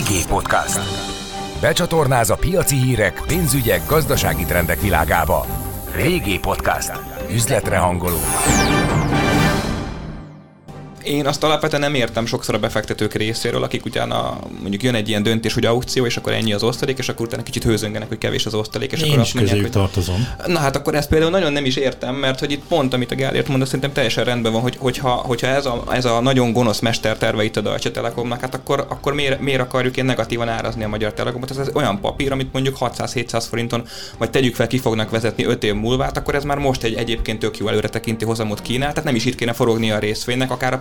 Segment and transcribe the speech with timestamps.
[0.00, 0.80] VG Podcast.
[1.60, 5.46] Becsatornáz a piaci hírek, pénzügyek, gazdasági trendek világába.
[5.96, 6.92] VG Podcast.
[7.30, 8.18] Üzletre hangoló
[11.04, 15.22] én azt alapvetően nem értem sokszor a befektetők részéről, akik utána mondjuk jön egy ilyen
[15.22, 18.46] döntés, hogy aukció, és akkor ennyi az osztalék, és akkor utána kicsit hőzöngenek, hogy kevés
[18.46, 20.26] az osztalék, és Én akkor is azt mondják, hogy tartozom.
[20.46, 23.14] Na hát akkor ezt például nagyon nem is értem, mert hogy itt pont, amit a
[23.14, 26.80] Gellért mondott, szerintem teljesen rendben van, hogy, hogyha, hogyha ez, a, ez a nagyon gonosz
[26.80, 30.84] mester terve itt a Deutsche Telekomnak, hát akkor, akkor miért, miért akarjuk én negatívan árazni
[30.84, 31.50] a Magyar Telekomot?
[31.50, 33.86] Ez, ez olyan papír, amit mondjuk 600-700 forinton,
[34.18, 36.94] vagy tegyük fel, ki fognak vezetni 5 év múlva, hát akkor ez már most egy
[36.94, 40.50] egyébként tök jó előre tekinti hozamot kínál, tehát nem is itt kéne forogni a részvénynek,
[40.50, 40.78] akár a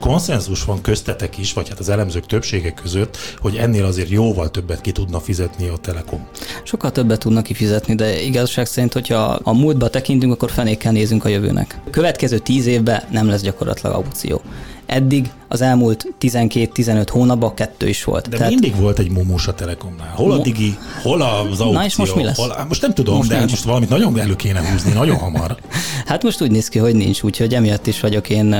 [0.00, 4.80] Konszenzus van köztetek is, vagy hát az elemzők többsége között, hogy ennél azért jóval többet
[4.80, 6.26] ki tudna fizetni a Telekom.
[6.62, 11.28] Sokkal többet tudnak kifizetni, de igazság szerint, hogyha a múltba tekintünk, akkor fenékkel nézünk a
[11.28, 11.80] jövőnek.
[11.86, 14.40] A következő tíz évben nem lesz gyakorlatilag aukció.
[14.86, 18.28] Eddig az elmúlt 12-15 hónapban kettő is volt.
[18.28, 18.52] De Tehát...
[18.52, 20.12] mindig volt egy momós a Telekomnál.
[20.14, 21.72] Hol a digi, hol az aukció.
[21.72, 22.36] Na és most mi lesz?
[22.36, 23.50] Hol, most nem tudom, most de nincs.
[23.50, 25.56] most valamit nagyon elő kéne húzni, nagyon hamar.
[26.06, 28.52] hát most úgy néz ki, hogy nincs, úgyhogy emiatt is vagyok én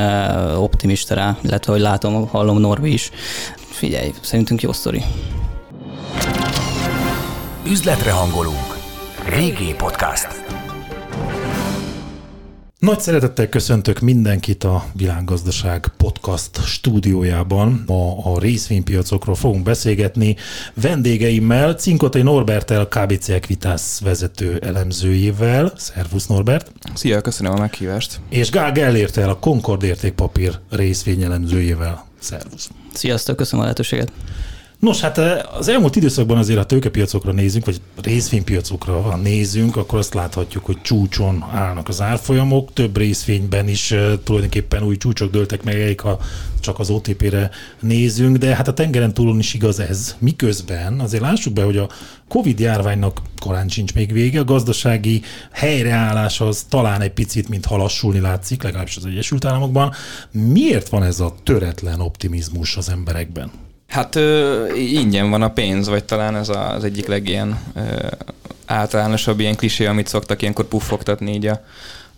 [0.57, 3.11] optimista rá, illetve hogy látom, hallom Norbi is.
[3.71, 5.03] Figyelj, szerintünk jó sztori.
[7.67, 8.79] Üzletre hangolunk.
[9.29, 10.40] Régi Podcast.
[12.81, 17.85] Nagy szeretettel köszöntök mindenkit a Világgazdaság podcast stúdiójában.
[17.87, 20.37] Ma a részvénypiacokról fogunk beszélgetni
[20.75, 25.73] vendégeimmel, Cinkotai Norbertel, KBC Equitas vezető elemzőjével.
[25.77, 26.73] Szervusz Norbert!
[26.95, 28.21] Szia, köszönöm a meghívást!
[28.29, 32.07] És Gál Gellértel, a Concord értékpapír részvényelemzőjével.
[32.19, 32.71] Szervusz!
[32.93, 34.13] Sziasztok, köszönöm a lehetőséget!
[34.81, 40.15] Nos, hát eh, az elmúlt időszakban azért, ha tőkepiacokra nézünk, vagy részvénypiacokra nézünk, akkor azt
[40.15, 42.73] láthatjuk, hogy csúcson állnak az árfolyamok.
[42.73, 46.21] Több részvényben is eh, tulajdonképpen új csúcsok dőltek meg, ha
[46.61, 50.17] csak az OTP-re nézünk, de hát a tengeren túlon is igaz ez.
[50.19, 51.89] Miközben azért lássuk be, hogy a
[52.29, 58.21] Covid járványnak korán sincs még vége, a gazdasági helyreállás az talán egy picit, mint halassulni
[58.21, 59.93] látszik, legalábbis az Egyesült Államokban.
[60.31, 63.51] Miért van ez a töretlen optimizmus az emberekben?
[63.91, 68.07] Hát ö, ingyen van a pénz, vagy talán ez a, az egyik legilyen ö,
[68.67, 71.65] általánosabb ilyen klisé, amit szoktak ilyenkor puffogtatni így a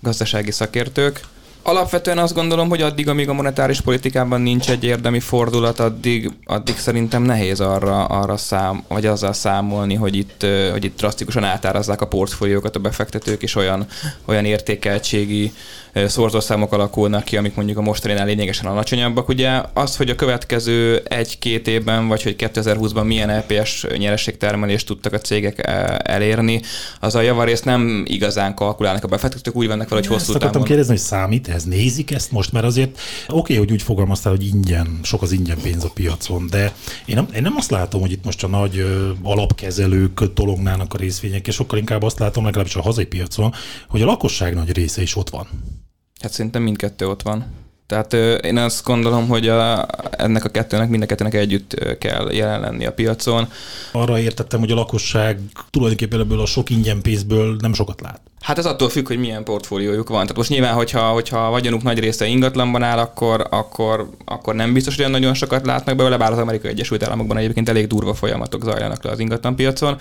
[0.00, 1.20] gazdasági szakértők.
[1.62, 6.76] Alapvetően azt gondolom, hogy addig, amíg a monetáris politikában nincs egy érdemi fordulat, addig, addig
[6.76, 12.06] szerintem nehéz arra, arra szám, vagy azzal számolni, hogy itt, hogy itt drasztikusan átárazzák a
[12.06, 13.86] portfóliókat a befektetők, és olyan,
[14.24, 15.52] olyan értékeltségi
[15.94, 19.28] szorzószámok alakulnak ki, amik mondjuk a mostaninál lényegesen alacsonyabbak.
[19.28, 25.12] Ugye az, hogy a következő egy-két évben, vagy hogy 2020-ban milyen LPS e nyerességtermelést tudtak
[25.12, 25.66] a cégek
[26.02, 26.60] elérni,
[27.00, 30.56] az a javarészt nem igazán kalkulálnak a befektetők, úgy vannak vele, hogy hosszú távon.
[30.56, 34.32] Ezt kérdezni, hogy számít ez, nézik ezt most, mert azért oké, okay, hogy úgy fogalmaztál,
[34.32, 36.72] hogy ingyen, sok az ingyen pénz a piacon, de
[37.04, 40.98] én nem, én nem azt látom, hogy itt most a nagy ö, alapkezelők tolognának a
[40.98, 43.52] részvények, és sokkal inkább azt látom, legalábbis a hazai piacon,
[43.88, 45.46] hogy a lakosság nagy része is ott van.
[46.22, 47.44] Hát szerintem mindkettő ott van.
[47.86, 48.12] Tehát
[48.44, 52.86] én azt gondolom, hogy a, ennek a kettőnek, mind a kettőnek együtt kell jelen lenni
[52.86, 53.48] a piacon.
[53.92, 55.40] Arra értettem, hogy a lakosság
[55.70, 58.20] tulajdonképpen ebből a sok ingyen pénzből nem sokat lát.
[58.40, 60.20] Hát ez attól függ, hogy milyen portfóliójuk van.
[60.20, 64.72] Tehát most nyilván, hogyha, hogyha a vagyonuk nagy része ingatlanban áll, akkor, akkor, akkor nem
[64.72, 68.14] biztos, hogy olyan nagyon sokat látnak belőle, bár az Amerikai Egyesült Államokban egyébként elég durva
[68.14, 69.98] folyamatok zajlanak le az ingatlanpiacon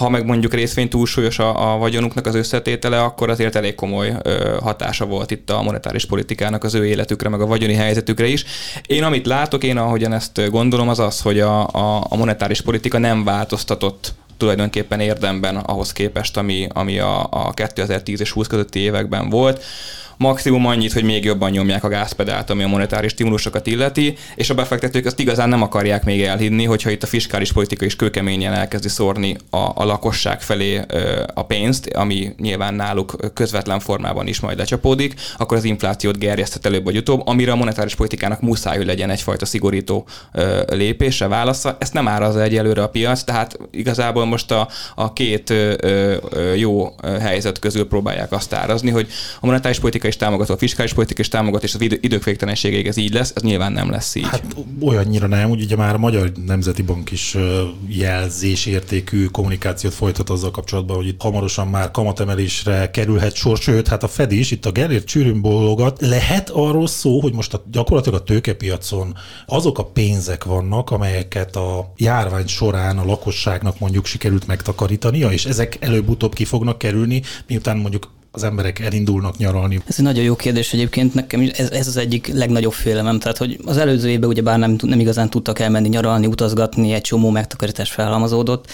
[0.00, 4.56] ha meg mondjuk részvény túlsúlyos a, a vagyonuknak az összetétele, akkor azért elég komoly ö,
[4.62, 8.44] hatása volt itt a monetáris politikának az ő életükre, meg a vagyoni helyzetükre is.
[8.86, 12.98] Én amit látok, én ahogyan ezt gondolom, az az, hogy a, a, a monetáris politika
[12.98, 19.28] nem változtatott tulajdonképpen érdemben ahhoz képest, ami, ami a, a 2010 és 20 közötti években
[19.28, 19.64] volt
[20.20, 24.54] maximum annyit, hogy még jobban nyomják a gázpedált, ami a monetáris stimulusokat illeti, és a
[24.54, 28.88] befektetők azt igazán nem akarják még elhinni, hogyha itt a fiskális politika is kőkeményen elkezdi
[28.88, 30.80] szórni a, a lakosság felé
[31.34, 36.84] a pénzt, ami nyilván náluk közvetlen formában is majd lecsapódik, akkor az inflációt gerjeszthet előbb
[36.84, 40.06] vagy utóbb, amire a monetáris politikának muszáj, hogy legyen egyfajta szigorító
[40.66, 41.76] lépése, válasza.
[41.80, 45.54] Ezt nem árazza egyelőre a piac, tehát igazából most a, a két
[46.56, 49.08] jó helyzet közül próbálják azt árazni, hogy
[49.40, 52.86] a monetáris politika is támogat, a fiskális politika is támogat, és az idő, idők végtelenségéig
[52.86, 54.26] ez így lesz, ez nyilván nem lesz így.
[54.26, 57.36] Hát olyannyira nem, úgy ugye már a Magyar Nemzeti Bank is
[57.88, 64.08] jelzésértékű kommunikációt folytat azzal kapcsolatban, hogy itt hamarosan már kamatemelésre kerülhet sor, sőt, hát a
[64.08, 66.00] Fed is itt a Gellért csűrűn bólogat.
[66.00, 69.16] Lehet arról szó, hogy most a, gyakorlatilag a tőkepiacon
[69.46, 75.76] azok a pénzek vannak, amelyeket a járvány során a lakosságnak mondjuk sikerült megtakarítania, és ezek
[75.80, 79.80] előbb-utóbb ki fognak kerülni, miután mondjuk az emberek elindulnak nyaralni?
[79.86, 83.58] Ez egy nagyon jó kérdés egyébként, nekem ez, ez az egyik legnagyobb félelem, tehát hogy
[83.64, 87.90] az előző évben ugye bár nem, nem igazán tudtak elmenni nyaralni, utazgatni, egy csomó megtakarítás
[87.90, 88.70] felhalmozódott,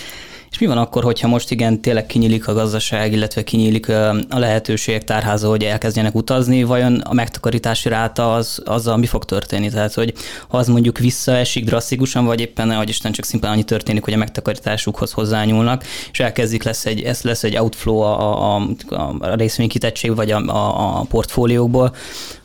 [0.51, 5.05] és mi van akkor, hogyha most igen, tényleg kinyílik a gazdaság, illetve kinyílik a lehetőségek
[5.05, 9.71] tárháza, hogy elkezdjenek utazni, vajon a megtakarítási ráta az, azzal mi fog történni?
[9.71, 10.15] Tehát, hogy
[10.49, 14.17] ha az mondjuk visszaesik drasztikusan, vagy éppen, hogy Isten csak szimplán annyi történik, hogy a
[14.17, 18.63] megtakarításukhoz hozzányúlnak, és elkezdik lesz egy, ez lesz egy outflow a, a,
[19.19, 21.95] a részvénykitettség, vagy a, a, a portfóliókból,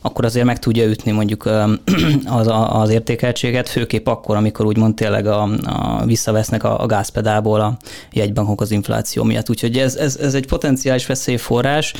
[0.01, 1.45] akkor azért meg tudja ütni mondjuk
[2.39, 7.77] az, az értékeltséget, főképp akkor, amikor úgymond tényleg a, a visszavesznek a, a gázpedálból a
[8.11, 9.49] jegybankok az infláció miatt.
[9.49, 11.93] Úgyhogy ez, ez, ez egy potenciális veszélyforrás,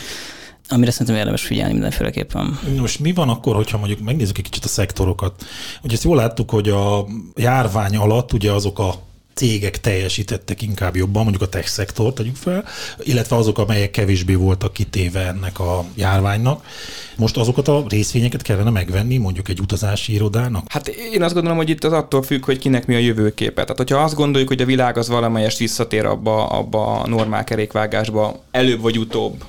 [0.70, 2.60] amire szerintem érdemes figyelni mindenféleképpen.
[2.78, 5.46] Most mi van akkor, hogyha mondjuk megnézzük egy kicsit a szektorokat?
[5.84, 7.06] Ugye ezt jól láttuk, hogy a
[7.36, 8.94] járvány alatt ugye azok a
[9.34, 12.66] cégek teljesítettek inkább jobban, mondjuk a tech szektor tegyük fel,
[13.00, 16.66] illetve azok, amelyek kevésbé voltak kitéve ennek a járványnak.
[17.16, 20.66] Most azokat a részvényeket kellene megvenni mondjuk egy utazási irodának?
[20.70, 23.62] Hát én azt gondolom, hogy itt az attól függ, hogy kinek mi a jövőképe.
[23.62, 28.40] Tehát, hogyha azt gondoljuk, hogy a világ az valamelyest visszatér abba, abba a normál kerékvágásba,
[28.52, 29.44] előbb vagy utóbb,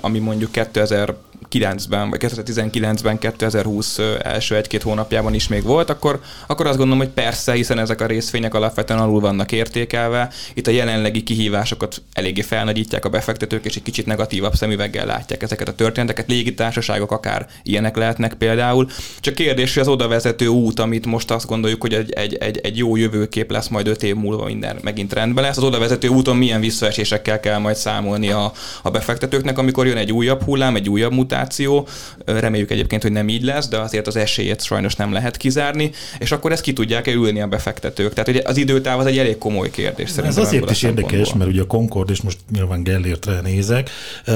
[0.00, 1.14] ami mondjuk 2000
[1.54, 7.12] 2009-ben, vagy 2019-ben, 2020 első egy-két hónapjában is még volt, akkor, akkor azt gondolom, hogy
[7.12, 10.30] persze, hiszen ezek a részvények alapvetően alul vannak értékelve.
[10.54, 15.68] Itt a jelenlegi kihívásokat eléggé felnagyítják a befektetők, és egy kicsit negatívabb szemüveggel látják ezeket
[15.68, 16.28] a történeteket.
[16.28, 18.88] Légitársaságok akár ilyenek lehetnek például.
[19.20, 22.58] Csak kérdés, hogy az oda vezető út, amit most azt gondoljuk, hogy egy, egy, egy,
[22.58, 26.08] egy jó jövőkép lesz majd öt év múlva minden megint rendben lesz, az oda vezető
[26.08, 28.52] úton milyen visszaesésekkel kell majd számolni a,
[28.82, 31.86] a befektetőknek, amikor jön egy újabb hullám, egy újabb mutáció, infláció.
[32.24, 36.32] Reméljük egyébként, hogy nem így lesz, de azért az esélyét sajnos nem lehet kizárni, és
[36.32, 38.12] akkor ezt ki tudják-e ülni a befektetők.
[38.12, 40.16] Tehát ugye az időtáv az egy elég komoly kérdés.
[40.16, 43.90] Ez azért is érdekes, mert ugye a Concord, és most nyilván Gellértre nézek,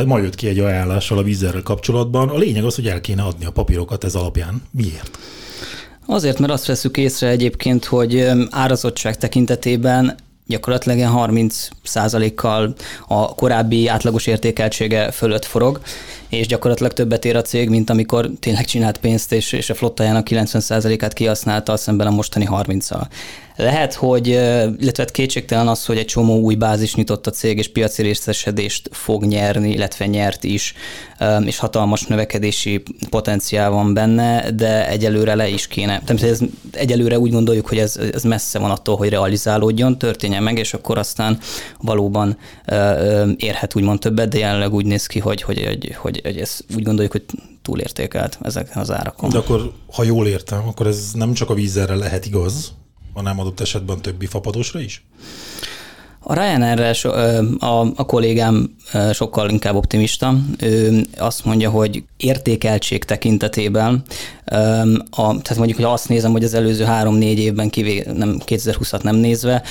[0.06, 2.28] ma jött ki egy ajánlással a vízerrel kapcsolatban.
[2.28, 4.62] A lényeg az, hogy el kéne adni a papírokat ez alapján.
[4.70, 5.18] Miért?
[6.06, 10.16] Azért, mert azt veszük észre egyébként, hogy árazottság tekintetében
[10.46, 11.68] gyakorlatilag 30
[12.34, 12.74] kal
[13.08, 15.80] a korábbi átlagos értékeltsége fölött forog,
[16.28, 20.26] és gyakorlatilag többet ér a cég, mint amikor tényleg csinált pénzt, és, és a flottájának
[20.30, 23.06] 90%-át kihasználta, szemben a mostani 30-al.
[23.60, 27.68] Lehet, hogy, illetve hát kétségtelen az, hogy egy csomó új bázis nyitott a cég, és
[27.68, 30.74] piaci részesedést fog nyerni, illetve nyert is,
[31.44, 36.02] és hatalmas növekedési potenciál van benne, de egyelőre le is kéne.
[36.04, 36.40] Tehát ez,
[36.72, 40.98] egyelőre úgy gondoljuk, hogy ez, ez messze van attól, hogy realizálódjon, történjen meg, és akkor
[40.98, 41.38] aztán
[41.80, 42.36] valóban
[43.36, 46.82] érhet úgymond többet, de jelenleg úgy néz ki, hogy, hogy, hogy, hogy, hogy ez úgy
[46.82, 47.24] gondoljuk, hogy
[47.62, 49.30] túlértékelt ezek az árakon.
[49.30, 52.72] De akkor, ha jól értem, akkor ez nem csak a vízerre lehet igaz,
[53.14, 55.04] hanem adott esetben többi fapadosra is?
[56.20, 56.96] A Ryanair
[57.58, 58.76] a, a kollégám
[59.12, 60.34] sokkal inkább optimista.
[60.60, 64.02] Ő azt mondja, hogy értékeltség tekintetében,
[65.10, 69.16] a, tehát mondjuk, hogy azt nézem, hogy az előző három-négy évben, kivé, nem 2020-at nem
[69.16, 69.62] nézve,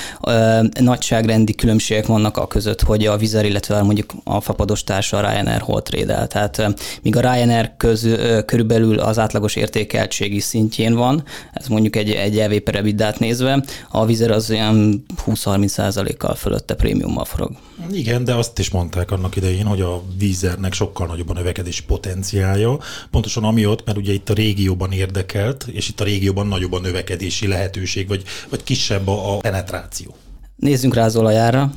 [0.80, 5.60] nagyságrendi különbségek vannak a között, hogy a Vizer, illetve mondjuk a fapados társa a Ryanair
[5.60, 6.26] hol trédel.
[6.26, 8.08] Tehát míg a Ryanair köz,
[8.46, 11.22] körülbelül az átlagos értékeltségi szintjén van,
[11.52, 17.50] ez mondjuk egy, egy per nézve, a Vizer az olyan 20-30 százalékkal fölötte prémiummal forog.
[17.90, 22.78] Igen, de azt is mondták annak idején, hogy a vízernek sokkal nagyobb a növekedési potenciálja,
[23.10, 27.46] pontosan amiatt, mert ugye itt a régióban érdekelt, és itt a régióban nagyobb a növekedési
[27.46, 30.14] lehetőség, vagy, vagy kisebb a, a penetráció.
[30.56, 31.70] Nézzünk rá az olajára.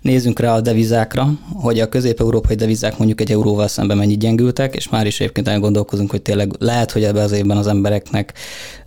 [0.00, 4.88] Nézzünk rá a devizákra, hogy a közép-európai devizák mondjuk egy euróval szemben mennyit gyengültek, és
[4.88, 8.32] már is egyébként elgondolkozunk, hogy tényleg lehet, hogy ebbe az évben az embereknek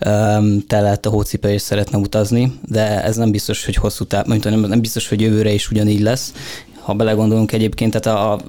[0.05, 4.59] um, telett a hócipe és szeretne utazni, de ez nem biztos, hogy hosszú táv, nem,
[4.59, 6.33] nem biztos, hogy jövőre is ugyanígy lesz,
[6.83, 8.39] ha belegondolunk egyébként, tehát a,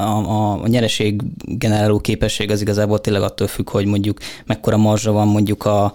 [0.00, 5.28] a, a nyereség generáló képesség az igazából tényleg attól függ, hogy mondjuk mekkora marzsa van
[5.28, 5.92] mondjuk a,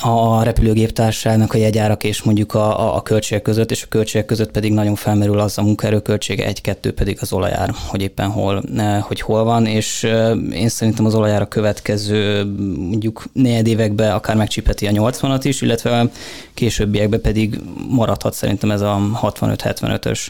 [0.00, 4.72] a repülőgéptárságnak a jegyárak és mondjuk a, a, költségek között, és a költségek között pedig
[4.72, 8.62] nagyon felmerül az a munkaerőköltsége, egy-kettő pedig az olajár, hogy éppen hol,
[9.00, 10.02] hogy hol van, és
[10.52, 12.44] én szerintem az olajár a következő
[12.76, 16.10] mondjuk négy években akár megcsipeti a 80-at is, illetve
[16.54, 20.26] későbbiekben pedig maradhat szerintem ez a 65-75-ös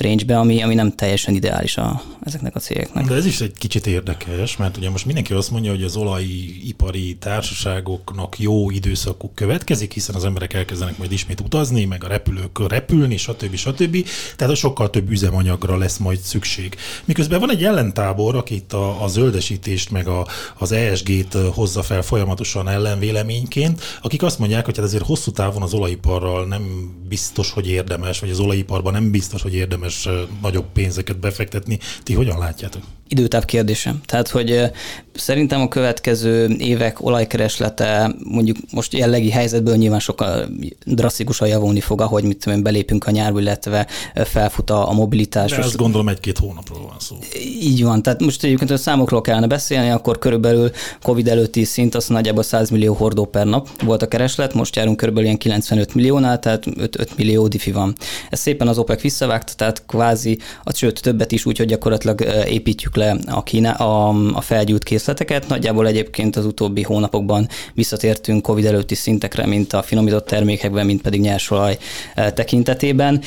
[0.00, 3.06] range ami, ami nem teljesen ideális a, ezeknek a cégeknek.
[3.06, 7.16] De ez is egy kicsit érdekes, mert ugye most mindenki azt mondja, hogy az olajipari
[7.16, 13.16] társaságoknak jó időszakuk következik, hiszen az emberek elkezdenek majd ismét utazni, meg a repülők repülni,
[13.16, 13.54] stb.
[13.54, 14.06] stb.
[14.36, 16.76] Tehát sokkal több üzemanyagra lesz majd szükség.
[17.04, 20.26] Miközben van egy ellentábor, aki itt a, a zöldesítést, meg a,
[20.58, 25.74] az ESG-t hozza fel folyamatosan ellenvéleményként, akik azt mondják, hogy hát azért hosszú távon az
[25.74, 31.18] olajiparral nem biztos, hogy érdemes, vagy az olajiparban nem biztos, hogy érdemes érdemes nagyobb pénzeket
[31.18, 31.78] befektetni.
[32.02, 32.82] Ti hogyan látjátok?
[33.08, 34.00] Időtáv kérdésem.
[34.06, 34.70] Tehát, hogy
[35.14, 40.48] szerintem a következő évek olajkereslete mondjuk most jellegi helyzetből nyilván sokkal
[40.84, 45.50] drasztikusan javulni fog, ahogy mit tudom, belépünk a nyárba, illetve felfut a, mobilitás.
[45.50, 47.16] De azt gondolom egy-két hónapról van szó.
[47.60, 48.02] Így van.
[48.02, 50.70] Tehát most egyébként a számokról kellene beszélni, akkor körülbelül
[51.02, 54.96] Covid előtti szint az nagyjából 100 millió hordó per nap volt a kereslet, most járunk
[54.96, 57.94] körülbelül ilyen 95 milliónál, tehát 5, 5 millió diffi van.
[58.30, 62.96] Ez szépen az OPEC visszavágta, tehát kvázi, a sőt többet is úgy, hogy gyakorlatilag építjük
[62.98, 65.48] le a, kína, a, a felgyújt készleteket.
[65.48, 71.20] Nagyjából egyébként az utóbbi hónapokban visszatértünk COVID előtti szintekre, mint a finomított termékekben, mint pedig
[71.20, 71.78] nyersolaj
[72.14, 73.22] eh, tekintetében.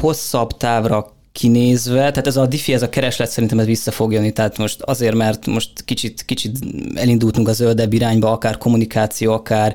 [0.00, 4.32] Hosszabb távra kinézve, tehát ez a diffi, ez a kereslet szerintem ez vissza fog jönni,
[4.32, 6.58] tehát most azért, mert most kicsit, kicsit
[6.94, 9.74] elindultunk a zöldebb irányba, akár kommunikáció, akár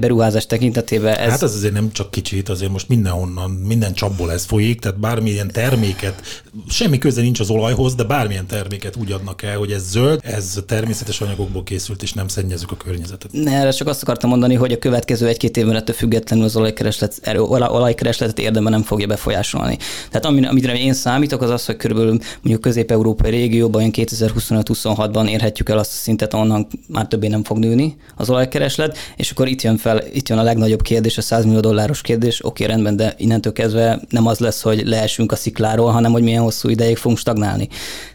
[0.00, 1.16] beruházás tekintetében.
[1.16, 1.30] Ez...
[1.30, 5.50] Hát ez azért nem csak kicsit, azért most mindenhonnan, minden csapból ez folyik, tehát bármilyen
[5.52, 10.20] terméket, semmi köze nincs az olajhoz, de bármilyen terméket úgy adnak el, hogy ez zöld,
[10.22, 13.32] ez természetes anyagokból készült, és nem szennyezük a környezetet.
[13.32, 17.20] Ne, erre csak azt akartam mondani, hogy a következő egy-két évben ettől függetlenül az olajkereslet,
[17.48, 19.78] olajkeresletet érdemben nem fogja befolyásolni.
[20.10, 25.92] Tehát amire én számítok, az az, hogy körülbelül mondjuk közép-európai régióban 2025-26-ban érhetjük el azt
[25.92, 30.02] a szintet, onnan már többé nem fog nőni az olajkereslet, és akkor itt jön fel,
[30.12, 34.00] itt jön a legnagyobb kérdés, a 100 millió dolláros kérdés, oké, rendben, de innentől kezdve
[34.08, 37.68] nem az lesz, hogy leesünk a szikláról, hanem hogy milyen hosszú ideig fogunk stagnálni.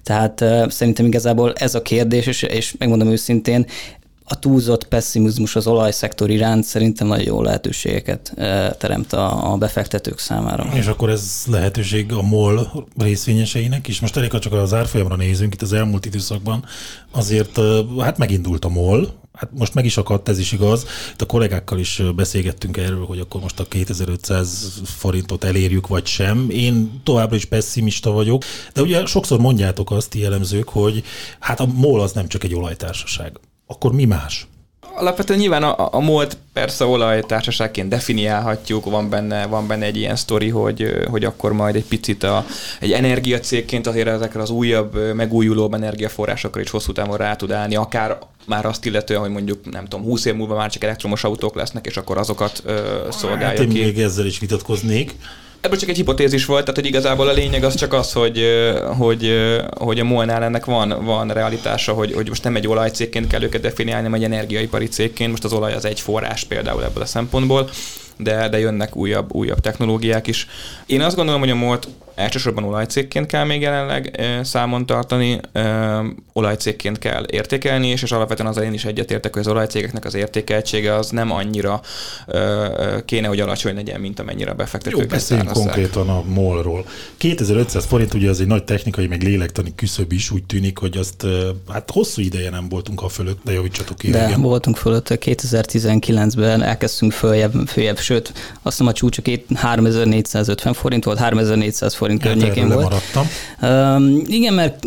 [0.04, 3.66] Tehát szerintem igazából ez a kérdés, és, és megmondom őszintén,
[4.28, 10.68] a túlzott pessimizmus az olajszektor iránt szerintem nagyon jó lehetőségeket eh, teremt a, befektetők számára.
[10.74, 14.00] És akkor ez lehetőség a MOL részvényeseinek is.
[14.00, 16.66] Most elég, ha csak az árfolyamra nézünk, itt az elmúlt időszakban
[17.12, 17.66] azért eh,
[18.00, 20.86] hát megindult a MOL, Hát most meg is akadt, ez is igaz.
[21.14, 26.50] Itt a kollégákkal is beszélgettünk erről, hogy akkor most a 2500 forintot elérjük, vagy sem.
[26.50, 31.04] Én továbbra is pessimista vagyok, de ugye sokszor mondjátok azt, ti jellemzők, hogy
[31.40, 34.48] hát a MOL az nem csak egy olajtársaság akkor mi más?
[34.98, 40.50] Alapvetően nyilván a, a MOLT persze olajtársaságként definiálhatjuk, van benne, van benne egy ilyen sztori,
[40.50, 42.46] hogy, hogy akkor majd egy picit a,
[42.80, 48.18] egy energiacégként azért ezekre az újabb, megújuló energiaforrásokra is hosszú távon rá tud állni, akár
[48.46, 51.86] már azt illetően, hogy mondjuk nem tudom, 20 év múlva már csak elektromos autók lesznek,
[51.86, 53.84] és akkor azokat ö, szolgálja hát én ki.
[53.84, 55.16] még ezzel is vitatkoznék
[55.66, 58.46] ebből csak egy hipotézis volt, tehát hogy igazából a lényeg az csak az, hogy,
[58.98, 59.34] hogy,
[59.78, 63.62] hogy a Molnál ennek van, van realitása, hogy, hogy most nem egy olajcégként kell őket
[63.62, 65.30] definiálni, hanem egy energiaipari cégként.
[65.30, 67.70] Most az olaj az egy forrás például ebből a szempontból,
[68.18, 70.48] de, de jönnek újabb, újabb technológiák is.
[70.86, 75.40] Én azt gondolom, hogy a MOLT elsősorban olajcégként kell még jelenleg számon tartani,
[76.34, 80.96] olajcégként kell értékelni, és, és alapvetően az én is egyetértek, hogy az olajcégeknek az értékeltsége
[80.96, 81.82] az nem annyira
[83.06, 86.86] kéne, hogy alacsony legyen, mint amennyire a befektetők Jó, beszéljünk konkrétan a MOL-ról.
[87.18, 91.26] 2500 forint ugye az egy nagy technikai, meg lélektani küszöb is, úgy tűnik, hogy azt
[91.72, 94.10] hát hosszú ideje nem voltunk a fölött, de javítsatok ki.
[94.10, 94.42] De igen.
[94.42, 99.22] voltunk fölött, 2019-ben elkezdtünk följebb, följebb, sőt, azt hiszem a csúcsa
[99.56, 102.94] 3450 forint volt, 3400 forint forint környékén volt.
[103.62, 104.84] Um, igen, mert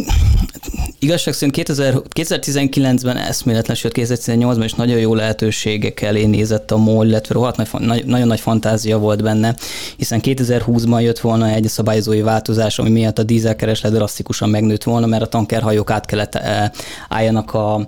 [0.98, 7.06] igazság szerint 2000, 2019-ben eszméletlen, sőt 2018-ban is nagyon jó lehetőségek elé nézett a MOL,
[7.06, 9.54] illetve rohadt nagy, nagy, nagyon nagy fantázia volt benne,
[9.96, 15.22] hiszen 2020-ban jött volna egy szabályozói változás, ami miatt a dízelkereslet drasztikusan megnőtt volna, mert
[15.22, 16.70] a tankerhajók át kellett eh,
[17.08, 17.84] álljanak a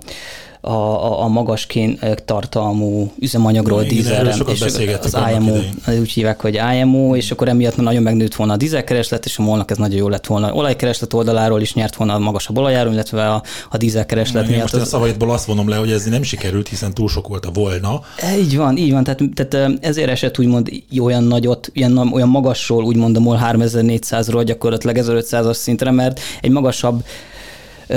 [0.61, 5.55] a, a, a magas kén tartalmú üzemanyagról, dízelre, és az IMO,
[5.99, 9.71] úgy hívják, hogy IMO, és akkor emiatt nagyon megnőtt volna a dízelkereslet, és a molnak
[9.71, 10.53] ez nagyon jó lett volna.
[10.53, 14.61] Olajkereslet oldaláról is nyert volna a magasabb olajáron, illetve a, a dízelkereslet miatt.
[14.61, 14.81] Most az...
[14.81, 18.01] a szavaidból azt vonom le, hogy ez nem sikerült, hiszen túl sok volt a volna.
[18.37, 23.15] Így van, így van, tehát, tehát ezért esett úgymond olyan nagyot, ilyen, olyan magasról, úgymond
[23.15, 27.03] a MOL 3400-ról gyakorlatilag 1500-as szintre, mert egy magasabb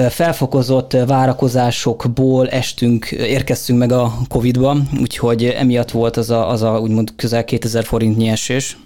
[0.08, 7.12] felfokozott várakozásokból estünk, érkeztünk meg a Covid-ba, úgyhogy emiatt volt az a, az a úgymond
[7.16, 8.76] közel 2000 forint nyesés,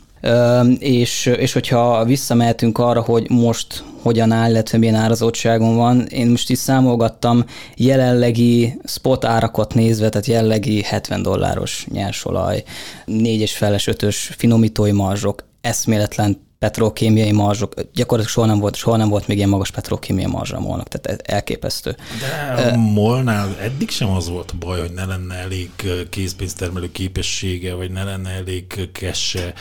[0.78, 6.50] és, és hogyha visszamehetünk arra, hogy most hogyan áll, illetve milyen árazottságon van, én most
[6.50, 7.44] is számolgattam
[7.76, 12.62] jelenlegi spot árakat nézve, tehát jelenlegi 70 dolláros nyersolaj,
[13.04, 19.26] 4 feles, 5-ös finomítói marzsok, eszméletlen petrokémiai marzsok, gyakorlatilag soha nem volt, soha nem volt
[19.26, 21.96] még ilyen magas petrokémiai marzsa a molnak, tehát elképesztő.
[22.20, 25.70] De a molnál eddig sem az volt a baj, hogy ne lenne elég
[26.10, 29.54] készpénztermelő képessége, vagy ne lenne elég kesse.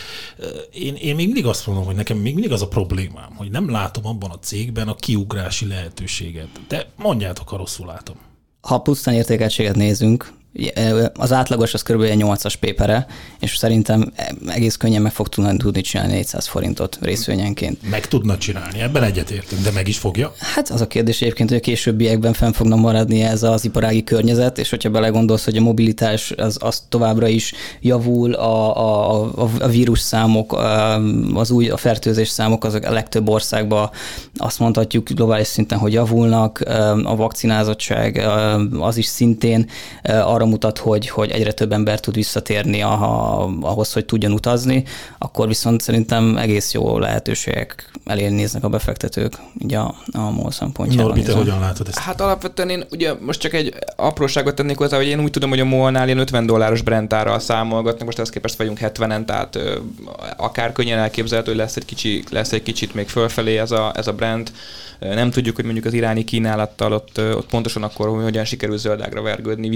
[0.72, 3.70] Én, én még mindig azt mondom, hogy nekem még mindig az a problémám, hogy nem
[3.70, 6.50] látom abban a cégben a kiugrási lehetőséget.
[6.68, 8.16] De mondjátok, ha rosszul látom.
[8.62, 10.34] Ha pusztán értékeltséget nézünk,
[11.14, 12.02] az átlagos az kb.
[12.02, 13.06] 8-as pépere,
[13.40, 14.12] és szerintem
[14.48, 17.90] egész könnyen meg fog tudni, csinálni 400 forintot részvényenként.
[17.90, 20.34] Meg tudna csinálni, ebben egyetértünk, de meg is fogja?
[20.40, 24.58] Hát az a kérdés egyébként, hogy a későbbiekben fenn fogna maradni ez az iparági környezet,
[24.58, 29.68] és hogyha belegondolsz, hogy a mobilitás az, az továbbra is javul, a, a, a, a
[29.68, 30.54] vírus számok,
[31.34, 33.90] az új a fertőzés számok azok a legtöbb országban
[34.38, 36.60] azt mondhatjuk globális szinten, hogy javulnak,
[37.04, 38.28] a vakcinázottság
[38.80, 39.70] az is szintén
[40.04, 44.84] arra mutat, hogy, hogy egyre több ember tud visszatérni a, a, ahhoz, hogy tudjon utazni,
[45.18, 51.06] akkor viszont szerintem egész jó lehetőségek elé néznek a befektetők, így a, a MOL szempontjából.
[51.06, 51.98] Norbi, te hogyan látod ezt?
[51.98, 55.60] Hát alapvetően én ugye most csak egy apróságot tennék hozzá, hogy én úgy tudom, hogy
[55.60, 59.78] a MOL-nál ilyen 50 dolláros Brentárral számolgatnak, most ezt képest vagyunk 70-en, tehát ö,
[60.38, 64.08] akár könnyen elképzelhető, hogy lesz egy, kicsi, lesz egy kicsit még fölfelé ez a, ez
[64.08, 64.52] a Brent.
[65.00, 69.22] Nem tudjuk, hogy mondjuk az iráni kínálattal ott, ott pontosan akkor, hogy hogyan sikerül zöldágra
[69.22, 69.70] vergődni,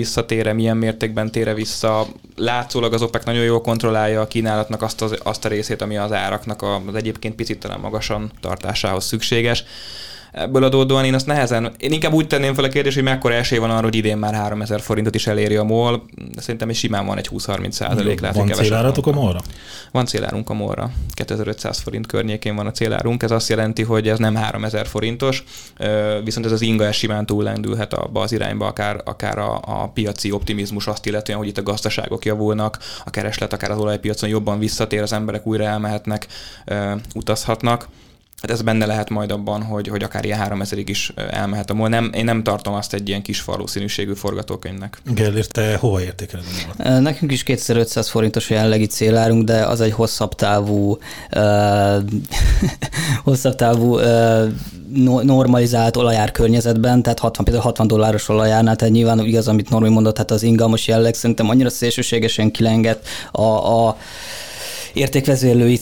[0.51, 2.07] visszatére, milyen mértékben tére vissza.
[2.35, 6.11] Látszólag az OPEC nagyon jól kontrollálja a kínálatnak azt, az, azt a részét, ami az
[6.11, 9.63] áraknak az egyébként picit talán magasan tartásához szükséges
[10.31, 13.57] ebből adódóan én azt nehezen, én inkább úgy tenném fel a kérdést, hogy mekkora esély
[13.57, 16.03] van arra, hogy idén már 3000 forintot is eléri a MOL.
[16.37, 18.19] Szerintem is simán van egy 20-30 százalék.
[18.19, 19.39] Lehet, van céláratok a MOL-ra?
[19.91, 20.91] Van célárunk a MOL-ra.
[21.13, 23.23] 2500 forint környékén van a célárunk.
[23.23, 25.43] Ez azt jelenti, hogy ez nem 3000 forintos,
[26.23, 30.31] viszont ez az inga ez simán túllendülhet abba az irányba, akár, akár a, a piaci
[30.31, 35.01] optimizmus azt illetően, hogy itt a gazdaságok javulnak, a kereslet akár az olajpiacon jobban visszatér,
[35.01, 36.27] az emberek újra elmehetnek,
[37.13, 37.87] utazhatnak.
[38.41, 41.89] Hát ez benne lehet majd abban, hogy, hogy akár ilyen 3000-ig is elmehet a MOL.
[41.89, 45.01] Nem, én nem tartom azt egy ilyen kis valószínűségű forgatókönyvnek.
[45.05, 46.45] Gellért, te hova értékeled
[46.77, 50.97] a Nekünk is 2500 forintos a jelenlegi célárunk, de az egy hosszabb távú,
[51.35, 51.95] uh,
[53.23, 54.47] hosszabb távú uh,
[55.23, 60.17] normalizált olajár környezetben, tehát 60, például 60 dolláros olajárnál, tehát nyilván igaz, amit Normi mondott,
[60.17, 63.41] hát az ingalmas jelleg szerintem annyira szélsőségesen kilengett a,
[63.87, 63.97] a
[64.93, 65.79] értékvezérlői,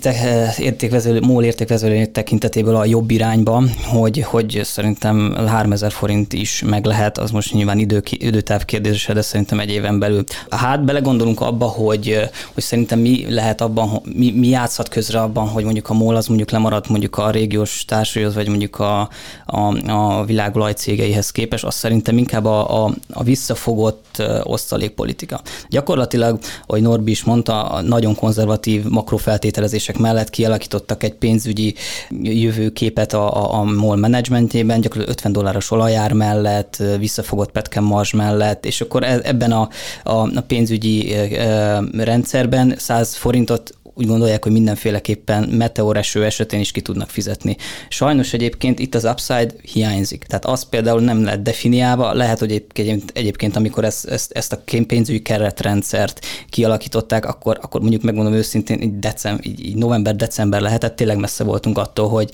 [0.58, 7.18] értékvezérlő, MOL értékvezérlői tekintetéből a jobb irányba, hogy, hogy szerintem 3000 forint is meg lehet,
[7.18, 10.24] az most nyilván idő, időtáv kérdése, de szerintem egy éven belül.
[10.50, 15.64] Hát belegondolunk abba, hogy, hogy szerintem mi lehet abban, mi, mi játszhat közre abban, hogy
[15.64, 19.10] mondjuk a MOL az mondjuk lemaradt mondjuk a régiós társadalmi, vagy mondjuk a,
[19.46, 25.42] a, a világolaj cégeihez képes, az szerintem inkább a, a, a visszafogott osztalékpolitika.
[25.70, 31.76] Gyakorlatilag, ahogy Norbi is mondta, nagyon konzervatív makrofeltételezések mellett kialakítottak egy pénzügyi
[32.22, 38.66] jövőképet a, a, a MOL menedzsmentjében, gyakorlatilag 50 dolláros olajár mellett, visszafogott petkem marzs mellett,
[38.66, 39.70] és akkor e, ebben a,
[40.04, 41.16] a, a pénzügyi
[41.98, 47.58] rendszerben 100 forintot úgy gondolják, hogy mindenféleképpen meteoreső esetén is ki tudnak fizetni.
[47.90, 50.24] Sajnos egyébként itt az upside hiányzik.
[50.24, 54.62] Tehát az például nem lett definiálva, lehet, hogy egyébként, egyébként amikor ezt, ezt, ezt a
[54.88, 61.18] pénzügyi keretrendszert kialakították, akkor, akkor mondjuk megmondom őszintén, így, decem, így, így november-december lehetett, tényleg
[61.18, 62.32] messze voltunk attól, hogy,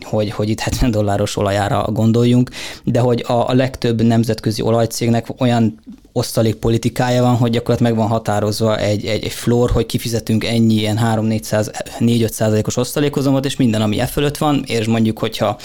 [0.00, 2.50] hogy, hogy itt 70 dolláros olajára gondoljunk,
[2.84, 5.80] de hogy a, a legtöbb nemzetközi olajcégnek olyan
[6.16, 10.74] osztalék politikája van, hogy gyakorlatilag meg van határozva egy, egy, egy floor, hogy kifizetünk ennyi
[10.74, 15.58] ilyen 3-4-5 százalékos osztalékozomot, és minden, ami e fölött van, és mondjuk, hogyha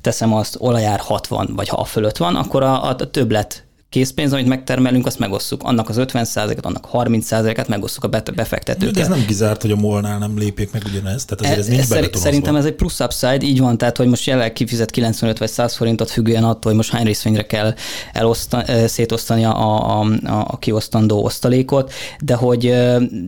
[0.00, 4.46] teszem azt, olajár 60, vagy ha a fölött van, akkor a, a többlet készpénz, amit
[4.46, 5.62] megtermelünk, azt megosszuk.
[5.62, 8.92] Annak az 50%-et, annak 30%-et megosszuk a befektetőkkel.
[8.92, 11.70] De ez nem kizárt, hogy a molnál nem lépjék meg ugyanezt, tehát azért ez, ez
[11.74, 15.38] nincs szerint, Szerintem ez egy plusz upside, így van, tehát hogy most jelenleg kifizet 95
[15.38, 17.74] vagy 100 forintot függően attól, hogy most hány részvényre kell
[18.12, 22.74] elosztani, szétosztani a, a, a, a kiosztandó osztalékot, de hogy,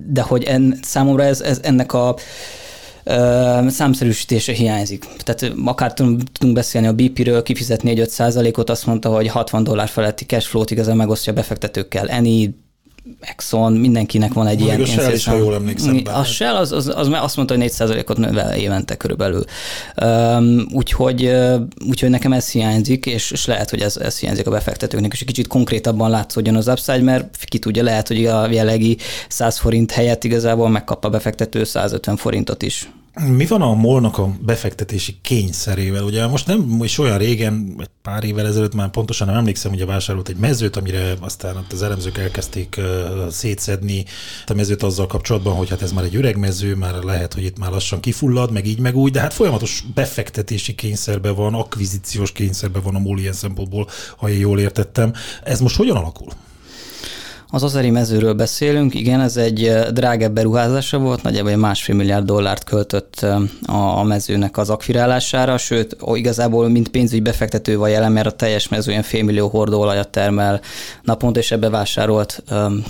[0.06, 2.16] de hogy en, számomra ez, ez ennek a
[3.68, 5.06] számszerűsítése hiányzik.
[5.24, 10.24] Tehát akár tudunk beszélni a BP-ről, kifizet 4-5 százalékot, azt mondta, hogy 60 dollár feletti
[10.24, 12.08] cash flow-t igazán megosztja befektetőkkel.
[12.08, 12.60] Eni
[13.20, 14.80] Exxon, mindenkinek van egy Még ilyen...
[14.80, 15.96] a Shell is, ha jól emlékszem.
[15.96, 16.24] A bár.
[16.24, 19.44] Shell az, az, az azt mondta, hogy 4%-ot növel évente körülbelül.
[20.02, 21.32] Um, úgyhogy,
[21.88, 25.26] úgyhogy nekem ez hiányzik, és, és lehet, hogy ez, ez hiányzik a befektetőknek, és egy
[25.26, 28.96] kicsit konkrétabban látszódjon az upside, mert ki tudja, lehet, hogy a jellegi
[29.28, 32.88] 100 forint helyett igazából megkap a befektető 150 forintot is.
[33.20, 36.04] Mi van a molnak a befektetési kényszerével?
[36.04, 39.86] Ugye most nem is olyan régen, egy pár évvel ezelőtt már pontosan nem emlékszem, hogy
[39.86, 42.80] vásárolt egy mezőt, amire aztán az elemzők elkezdték
[43.30, 44.04] szétszedni
[44.46, 47.58] a mezőt azzal kapcsolatban, hogy hát ez már egy öreg mező, már lehet, hogy itt
[47.58, 52.82] már lassan kifullad, meg így, meg úgy, de hát folyamatos befektetési kényszerben van, akvizíciós kényszerben
[52.82, 55.12] van a MOL ilyen szempontból, ha én jól értettem.
[55.44, 56.32] Ez most hogyan alakul?
[57.54, 62.64] Az azeri mezőről beszélünk, igen, ez egy drágább beruházása volt, nagyjából egy másfél milliárd dollárt
[62.64, 63.26] költött
[63.66, 68.90] a mezőnek az akvirálására, sőt, igazából mint pénzügyi befektető vagy jelen, mert a teljes mező
[68.90, 70.60] ilyen félmillió hordóolajat termel
[71.02, 72.42] naponta, és ebbe vásárolt,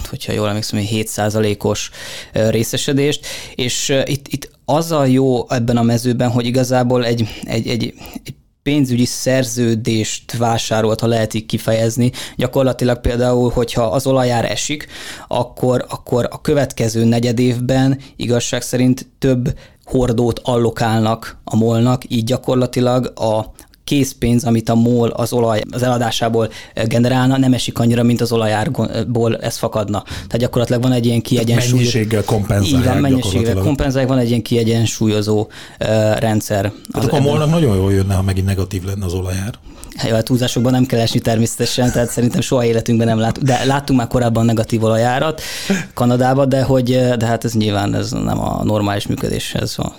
[0.08, 1.90] hogyha jól emlékszem, 7%-os
[2.32, 7.94] részesedést, és itt, itt az a jó ebben a mezőben, hogy igazából egy, egy, egy,
[8.24, 12.12] egy pénzügyi szerződést vásárolt, ha lehet így kifejezni.
[12.36, 14.86] Gyakorlatilag például, hogyha az olajár esik,
[15.28, 23.12] akkor, akkor a következő negyed évben igazság szerint több hordót allokálnak a molnak, így gyakorlatilag
[23.14, 23.52] a
[23.84, 26.48] készpénz, amit a MOL az olaj az eladásából
[26.84, 30.02] generálna, nem esik annyira, mint az olajárból ez fakadna.
[30.02, 31.76] Tehát gyakorlatilag van egy ilyen kiegyensúlyozó...
[31.76, 35.48] Mennyiséggel kompenzálják Igen, mennyiséggel kompenzálják, van egy ilyen kiegyensúlyozó uh,
[36.18, 36.72] rendszer.
[36.92, 39.54] Tehát akkor a molnak nagyon jól jönne, ha megint negatív lenne az olajár.
[40.08, 43.98] Jó, a túlzásokban nem kell esni természetesen, tehát szerintem soha életünkben nem láttuk, de láttunk
[43.98, 45.42] már korábban negatív olajárat
[45.94, 46.84] Kanadába, de hogy,
[47.18, 49.92] de hát ez nyilván ez nem a normális működéshez van.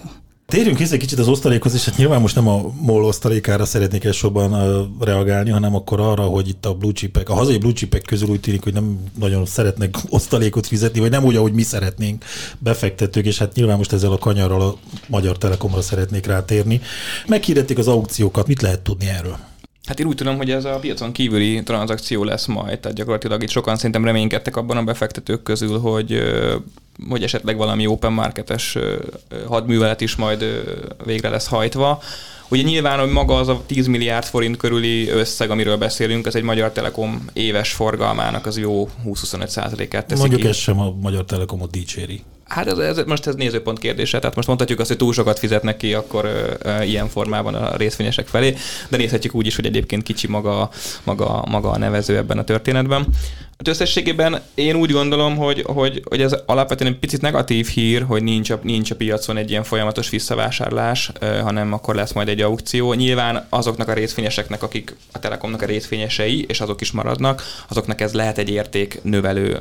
[0.45, 4.03] Térjünk vissza egy kicsit az osztalékhoz, és hát nyilván most nem a MOL osztalékára szeretnék
[4.03, 4.51] elsősorban
[4.99, 8.39] reagálni, hanem akkor arra, hogy itt a blue chipek, a hazai blue chipek közül úgy
[8.39, 12.25] tűnik, hogy nem nagyon szeretnek osztalékot fizetni, vagy nem úgy, ahogy mi szeretnénk
[12.59, 14.77] befektetők, és hát nyilván most ezzel a kanyarral a
[15.07, 16.81] Magyar Telekomra szeretnék rátérni.
[17.27, 19.37] Meghirdették az aukciókat, mit lehet tudni erről?
[19.87, 23.49] Hát én úgy tudom, hogy ez a piacon kívüli tranzakció lesz majd, tehát gyakorlatilag itt
[23.49, 26.21] sokan szerintem reménykedtek abban a befektetők közül, hogy
[27.09, 28.77] hogy esetleg valami open marketes
[29.47, 30.45] hadművelet is majd
[31.05, 32.01] végre lesz hajtva.
[32.49, 36.43] Ugye nyilván, hogy maga az a 10 milliárd forint körüli összeg, amiről beszélünk, ez egy
[36.43, 40.47] Magyar Telekom éves forgalmának az jó 20-25 százalékát teszi Mondjuk ki.
[40.47, 42.23] ez sem a Magyar Telekomot dicséri.
[42.53, 45.77] Hát ez, ez, most ez nézőpont kérdése, tehát most mondhatjuk azt, hogy túl sokat fizetnek
[45.77, 48.55] ki akkor ö, ö, ilyen formában a részvényesek felé,
[48.89, 50.69] de nézhetjük úgy is, hogy egyébként kicsi maga,
[51.03, 53.07] maga, maga a nevező ebben a történetben.
[53.57, 58.23] Hát összességében én úgy gondolom, hogy, hogy, hogy ez alapvetően egy picit negatív hír, hogy
[58.23, 61.11] nincs a, nincs a piacon egy ilyen folyamatos visszavásárlás,
[61.43, 62.93] hanem akkor lesz majd egy aukció.
[62.93, 68.13] Nyilván azoknak a részvényeseknek, akik a Telekomnak a részvényesei, és azok is maradnak, azoknak ez
[68.13, 69.59] lehet egy érték növelő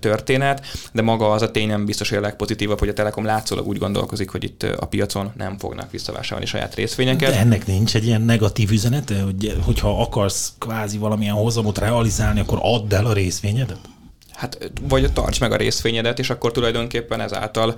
[0.00, 3.66] történet, de maga az a tény nem biztos, hogy a legpozitívabb, hogy a Telekom látszólag
[3.66, 7.30] úgy gondolkozik, hogy itt a piacon nem fognak visszavásárolni saját részvényeket.
[7.30, 12.58] De ennek nincs egy ilyen negatív üzenete, hogy hogyha akarsz kvázi valamilyen hozamot realizálni, akkor
[12.62, 13.88] add el a részvényedet?
[14.38, 17.74] Hát vagy tarts meg a részvényedet, és akkor tulajdonképpen ezáltal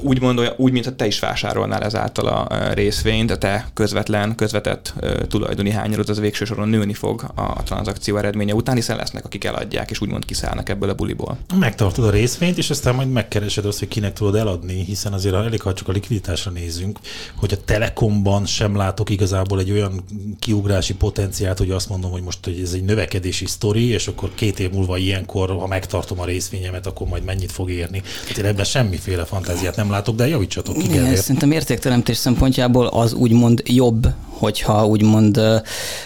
[0.00, 4.94] úgy mondja, úgy, mintha te is vásárolnál ezáltal a részvényt, a te közvetlen, közvetett
[5.28, 9.90] tulajdoni hányarod az végső soron nőni fog a tranzakció eredménye után, hiszen lesznek, akik eladják,
[9.90, 11.38] és úgymond kiszállnak ebből a buliból.
[11.58, 15.60] Megtartod a részvényt, és aztán majd megkeresed azt, hogy kinek tudod eladni, hiszen azért elég,
[15.60, 16.98] ha csak a likviditásra nézünk,
[17.34, 20.04] hogy a Telekomban sem látok igazából egy olyan
[20.38, 24.60] kiugrási potenciált, hogy azt mondom, hogy most hogy ez egy növekedési sztori, és akkor két
[24.60, 28.02] év múlva ilyen akkor ha megtartom a részvényemet, akkor majd mennyit fog érni.
[28.22, 30.84] Tehát én ebben semmiféle fantáziát nem látok, de javítsatok ki.
[30.84, 35.40] Igen, szerintem értékteremtés szempontjából az úgymond jobb, hogyha úgymond,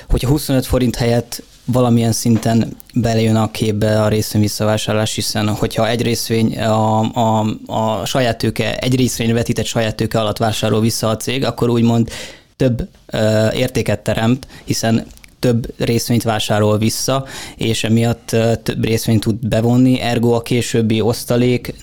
[0.08, 6.02] hogyha 25 forint helyett valamilyen szinten belejön a képbe a részvény visszavásárlás, hiszen hogyha egy
[6.02, 11.16] részvény a, a, a saját tőke, egy részvény vetített saját tőke alatt vásárol vissza a
[11.16, 12.10] cég, akkor úgymond
[12.56, 15.06] több ö, értéket teremt, hiszen
[15.44, 17.26] több részvényt vásárol vissza,
[17.56, 21.74] és emiatt több részvényt tud bevonni, ergo a későbbi osztalék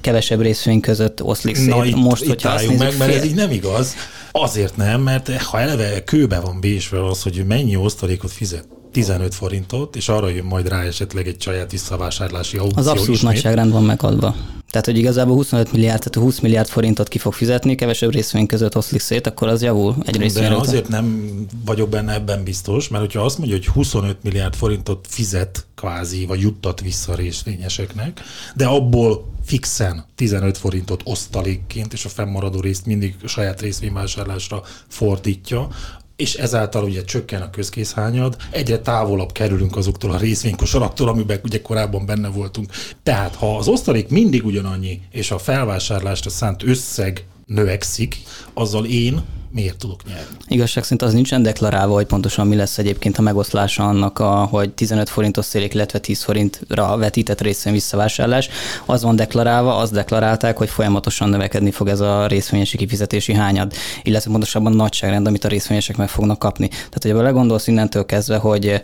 [0.00, 1.68] kevesebb részvény között oszlik szét.
[1.68, 3.20] Na, itt, Most, itt hogyha azt nézzük, meg, mert fél...
[3.20, 3.94] ez így nem igaz.
[4.30, 9.96] Azért nem, mert ha eleve kőbe van bésve az, hogy mennyi osztalékot fizet 15 forintot,
[9.96, 13.32] és arra jön majd rá esetleg egy saját visszavásárlási aukció Az abszolút ismét.
[13.32, 14.34] nagyságrend van megadva.
[14.70, 18.76] Tehát, hogy igazából 25 milliárd, tehát 20 milliárd forintot ki fog fizetni, kevesebb részvény között
[18.76, 20.48] oszlik szét, akkor az javul egy részvényre.
[20.48, 25.06] De azért nem vagyok benne ebben biztos, mert hogyha azt mondja, hogy 25 milliárd forintot
[25.08, 28.20] fizet kvázi, vagy juttat vissza részvényeseknek,
[28.56, 35.68] de abból fixen 15 forintot osztalékként, és a fennmaradó részt mindig a saját részvényvásárlásra fordítja,
[36.20, 42.06] és ezáltal ugye csökken a közkészhányad, egyre távolabb kerülünk azoktól a részvénykosaraktól, amiben ugye korábban
[42.06, 42.72] benne voltunk.
[43.02, 48.16] Tehát ha az osztalék mindig ugyanannyi, és a felvásárlásra szánt összeg növekszik,
[48.54, 50.36] azzal én miért tudok nyerni.
[50.48, 54.70] Igazság szerint az nincsen deklarálva, hogy pontosan mi lesz egyébként a megoszlása annak, a, hogy
[54.70, 58.48] 15 forintos szélék, illetve 10 forintra vetített részvény visszavásárlás.
[58.86, 64.30] Az van deklarálva, azt deklarálták, hogy folyamatosan növekedni fog ez a részvényesi kifizetési hányad, illetve
[64.30, 66.68] pontosabban a nagyságrend, amit a részvényesek meg fognak kapni.
[66.68, 68.82] Tehát, hogy belegondolsz innentől kezdve, hogy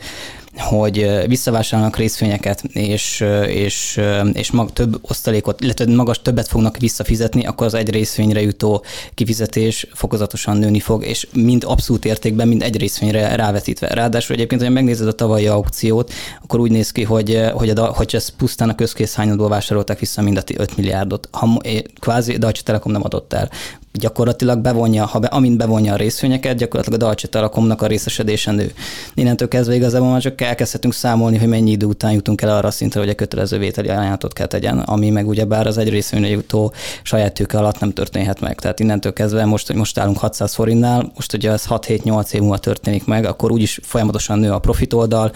[0.59, 4.01] hogy visszavásárolnak részvényeket, és, és,
[4.33, 9.87] és mag, több osztalékot, illetve magas többet fognak visszafizetni, akkor az egy részvényre jutó kifizetés
[9.93, 13.87] fokozatosan nőni fog, és mind abszolút értékben, mind egy részvényre rávetítve.
[13.89, 18.15] Ráadásul egyébként, ha megnézed a tavalyi aukciót, akkor úgy néz ki, hogy, hogy, a, hogy
[18.15, 21.29] ezt pusztán a közkészhányadból vásárolták vissza mind a 5 milliárdot.
[21.33, 21.61] Ha,
[22.01, 23.51] kvázi Deutsche Telekom nem adott el
[23.99, 28.73] gyakorlatilag bevonja, ha be, amint bevonja a részvényeket, gyakorlatilag a Deutsche Telekomnak a részesedése nő.
[29.15, 33.01] Innentől kezdve igazából már csak elkezdhetünk számolni, hogy mennyi idő után jutunk el arra szintre,
[33.01, 37.33] hogy a kötelező vételi ajánlatot kell tegyen, ami meg ugyebár az egy részvényre jutó saját
[37.33, 38.61] tőke alatt nem történhet meg.
[38.61, 42.59] Tehát innentől kezdve most, hogy most állunk 600 forintnál, most ugye ez 6-7-8 év múlva
[42.59, 45.33] történik meg, akkor úgyis folyamatosan nő a profit oldal,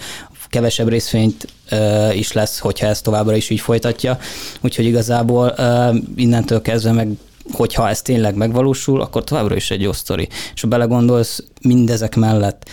[0.49, 1.47] kevesebb részvényt
[2.13, 4.17] is lesz, hogyha ez továbbra is így folytatja.
[4.61, 5.55] Úgyhogy igazából
[6.15, 7.07] innentől kezdve meg
[7.55, 10.27] hogyha ez tényleg megvalósul, akkor továbbra is egy jó sztori.
[10.53, 12.69] És ha belegondolsz, mindezek mellett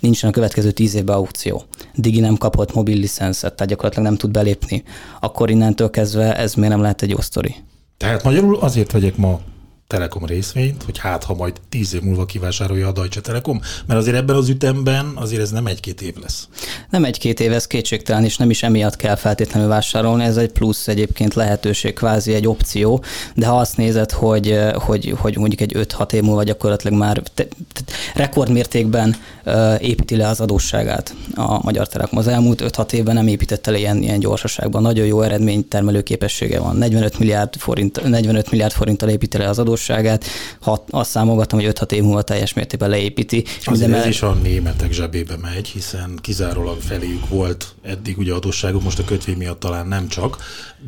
[0.00, 1.62] nincsen a következő tíz évben aukció.
[1.94, 4.82] Digi nem kapott mobil licenszet, tehát gyakorlatilag nem tud belépni.
[5.20, 7.54] Akkor innentől kezdve ez miért nem lehet egy jó sztori?
[7.96, 9.40] Tehát magyarul azért vegyek ma
[9.92, 14.16] Telekom részvényt, hogy hát ha majd tíz év múlva kivásárolja a Deutsche Telekom, mert azért
[14.16, 16.48] ebben az ütemben azért ez nem egy-két év lesz.
[16.90, 20.88] Nem egy-két év, ez kétségtelen, és nem is emiatt kell feltétlenül vásárolni, ez egy plusz
[20.88, 26.12] egyébként lehetőség, kvázi egy opció, de ha azt nézed, hogy, hogy, hogy mondjuk egy 5-6
[26.12, 27.82] év múlva gyakorlatilag már te, te,
[28.14, 32.18] rekordmértékben uh, építi le az adósságát a Magyar Telekom.
[32.18, 34.82] Az elmúlt 5-6 évben nem építette le ilyen, ilyen gyorsaságban.
[34.82, 36.76] Nagyon jó eredménytermelő képessége van.
[36.76, 40.24] 45 milliárd, forint, 45 milliárd forinttal építi le az adósságát, adósságát,
[40.60, 43.44] ha azt számolgatom, hogy 5-6 év múlva teljes mértékben leépíti.
[43.64, 48.98] Azért ez is a németek zsebébe megy, hiszen kizárólag feléjük volt eddig ugye adósságuk, most
[48.98, 50.36] a kötvény miatt talán nem csak,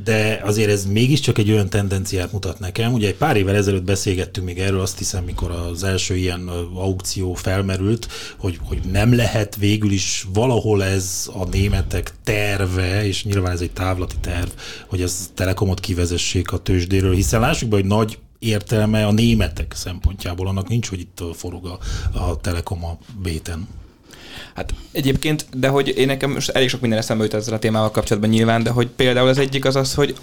[0.05, 2.93] de azért ez mégiscsak egy olyan tendenciát mutat nekem.
[2.93, 7.35] Ugye egy pár évvel ezelőtt beszélgettünk még erről, azt hiszem, mikor az első ilyen aukció
[7.35, 13.61] felmerült, hogy, hogy nem lehet végül is valahol ez a németek terve, és nyilván ez
[13.61, 14.49] egy távlati terv,
[14.87, 20.47] hogy az Telekomot kivezessék a tőzsdéről, hiszen lássuk be, hogy nagy értelme a németek szempontjából,
[20.47, 21.79] annak nincs, hogy itt forog a,
[22.19, 23.69] a Telekom a béten.
[24.55, 27.91] Hát egyébként, de hogy én nekem most elég sok minden eszembe jut ezzel a témával
[27.91, 30.15] kapcsolatban nyilván, de hogy például az egyik az az, hogy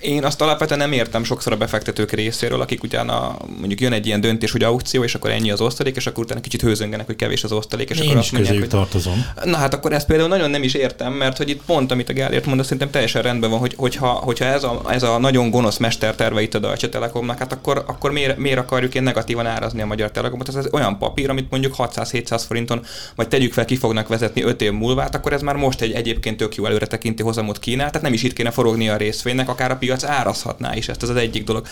[0.00, 4.20] én azt alapvetően nem értem sokszor a befektetők részéről, akik utána mondjuk jön egy ilyen
[4.20, 7.44] döntés, hogy aukció, és akkor ennyi az osztalék, és akkor utána kicsit hőzöngenek, hogy kevés
[7.44, 8.68] az osztalék, és Én akkor azt mondják, hogy...
[8.68, 9.26] tartozom.
[9.44, 12.12] Na hát akkor ezt például nagyon nem is értem, mert hogy itt pont, amit a
[12.12, 15.76] Gálért mond, szerintem teljesen rendben van, hogy, hogyha, hogyha ez, a, ez a nagyon gonosz
[15.76, 19.86] mesterterve itt a Deutsche Telekomnak, hát akkor, akkor miért, miért akarjuk én negatívan árazni a
[19.86, 20.48] Magyar Telekomot?
[20.48, 24.62] Ez, ez olyan papír, amit mondjuk 600-700 forinton, vagy tegyük fel, ki fognak vezetni 5
[24.62, 28.02] év múlva, hát akkor ez már most egy egyébként tök jó előretekinti hozamot kínál, tehát
[28.02, 31.16] nem is itt kéne forogni a részvénynek, akár a piac árazhatná is ezt, ez az
[31.16, 31.66] egyik dolog.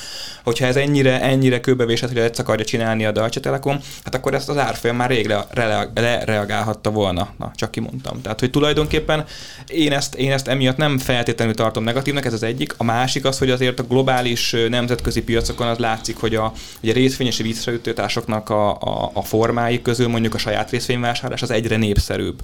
[0.44, 4.48] Hogyha ez ennyire, ennyire kőbevésett, hogy ezt akarja csinálni a Deutsche Telekom, hát akkor ezt
[4.48, 5.26] az árfolyam már rég
[5.94, 7.28] lereagálhatta le, volna.
[7.38, 8.20] Na, csak kimondtam.
[8.20, 9.24] Tehát, hogy tulajdonképpen
[9.66, 12.74] én ezt, én ezt emiatt nem feltétlenül tartom negatívnak, ez az egyik.
[12.76, 16.92] A másik az, hogy azért a globális nemzetközi piacokon az látszik, hogy a, hogy a
[16.92, 22.42] részvényesi visszaütőtársaknak a, a, a formái közül mondjuk a saját részvényvásárlás az egyre népszerűbb.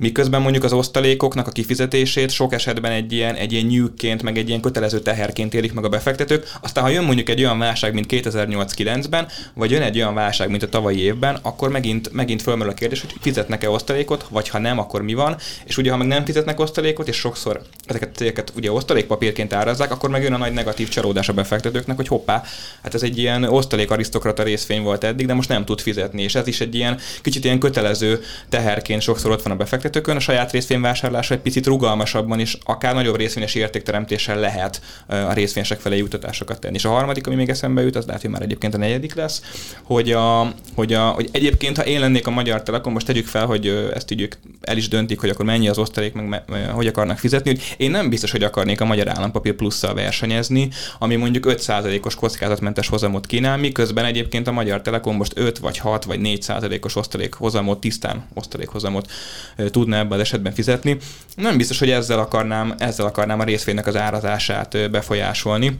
[0.00, 4.48] Miközben mondjuk az osztalékoknak a kifizetését sok esetben egy ilyen, egy ilyen nyűkként, meg egy
[4.48, 6.50] ilyen kötelező teherként élik meg a befektetők.
[6.60, 10.62] Aztán, ha jön mondjuk egy olyan válság, mint 2008-9-ben, vagy jön egy olyan válság, mint
[10.62, 14.78] a tavalyi évben, akkor megint, megint fölmerül a kérdés, hogy fizetnek-e osztalékot, vagy ha nem,
[14.78, 15.36] akkor mi van.
[15.64, 19.90] És ugye, ha meg nem fizetnek osztalékot, és sokszor ezeket a cégeket ugye osztalékpapírként árazzák,
[19.90, 22.42] akkor meg jön a nagy negatív csalódás a befektetőknek, hogy hoppá,
[22.82, 26.22] hát ez egy ilyen osztalék arisztokrata részvény volt eddig, de most nem tud fizetni.
[26.22, 30.16] És ez is egy ilyen kicsit ilyen kötelező teherként sokszor ott van a befektetőkön.
[30.16, 35.96] A saját részvényvásárlása egy picit rugalmasabban is, akár nagyobb részvényes értékteremtéssel lehet a részvényesek felé
[35.96, 36.74] jutatásokat tenni.
[36.74, 39.42] És a harmadik, ami még eszembe jut, az lehet, hogy már egyébként a negyedik lesz,
[39.82, 43.46] hogy, a, hogy, a, hogy egyébként, ha én lennék a Magyar Telekom, most tegyük fel,
[43.46, 44.28] hogy ezt így
[44.60, 47.90] el is döntik, hogy akkor mennyi az osztalék, meg me, hogy akarnak fizetni, hogy én
[47.90, 53.56] nem biztos, hogy akarnék a Magyar Állampapír plusszal versenyezni, ami mondjuk 5%-os kockázatmentes hozamot kínál,
[53.56, 58.68] miközben egyébként a Magyar Telekom most 5 vagy 6 vagy 4%-os osztalék hozamot, tisztán osztalék
[58.68, 59.10] hozamot
[59.70, 60.96] tudna ebben az esetben fizetni.
[61.36, 65.78] Nem biztos, hogy ezzel akarnám, ezzel akarnám a részvénynek az árazását befolyásolni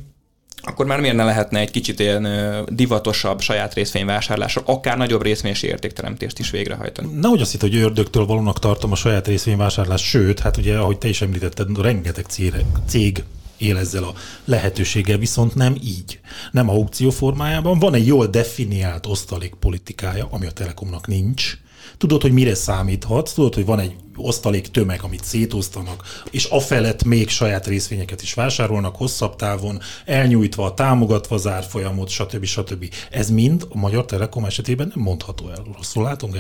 [0.65, 2.29] akkor már miért ne lehetne egy kicsit ilyen
[2.69, 7.09] divatosabb saját részvényvásárlásra, akár nagyobb részvényesi értékteremtést is végrehajtani.
[7.21, 11.09] Nehogy azt hitt, hogy ördögtől valónak tartom a saját részvényvásárlást, sőt, hát ugye, ahogy te
[11.09, 12.55] is említetted, rengeteg cég,
[12.87, 13.25] cég
[13.57, 16.21] él ezzel a lehetőséggel, viszont nem így.
[16.51, 17.79] Nem aukció formájában.
[17.79, 21.57] Van egy jól definiált osztalék politikája, ami a Telekomnak nincs.
[22.03, 27.29] Tudod, hogy mire számíthatsz, tudod, hogy van egy osztalék tömeg, amit szétosztanak, és afelett még
[27.29, 32.45] saját részvényeket is vásárolnak hosszabb távon, elnyújtva, támogatva az árfolyamot, stb.
[32.45, 32.95] stb.
[33.11, 35.63] Ez mind a Magyar Telekom esetében nem mondható el.
[35.77, 36.37] Rosszul látunk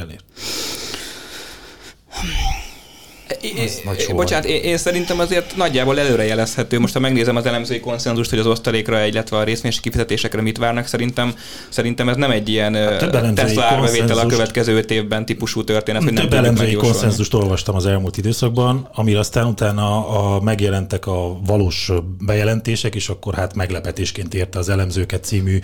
[3.40, 3.68] Én,
[4.14, 6.78] bocsánat, én, én, szerintem azért nagyjából előrejelezhető.
[6.78, 10.86] Most ha megnézem az elemzői konszenzust, hogy az osztalékra, illetve a részvényes kifizetésekre mit várnak,
[10.86, 11.34] szerintem,
[11.68, 16.12] szerintem ez nem egy ilyen hát Tesla árbevétel a következő öt évben típusú történet, hogy
[16.12, 21.90] nem Több elemzői konszenzust olvastam az elmúlt időszakban, amire aztán utána a, megjelentek a valós
[22.18, 25.58] bejelentések, és akkor hát meglepetésként érte az elemzőket című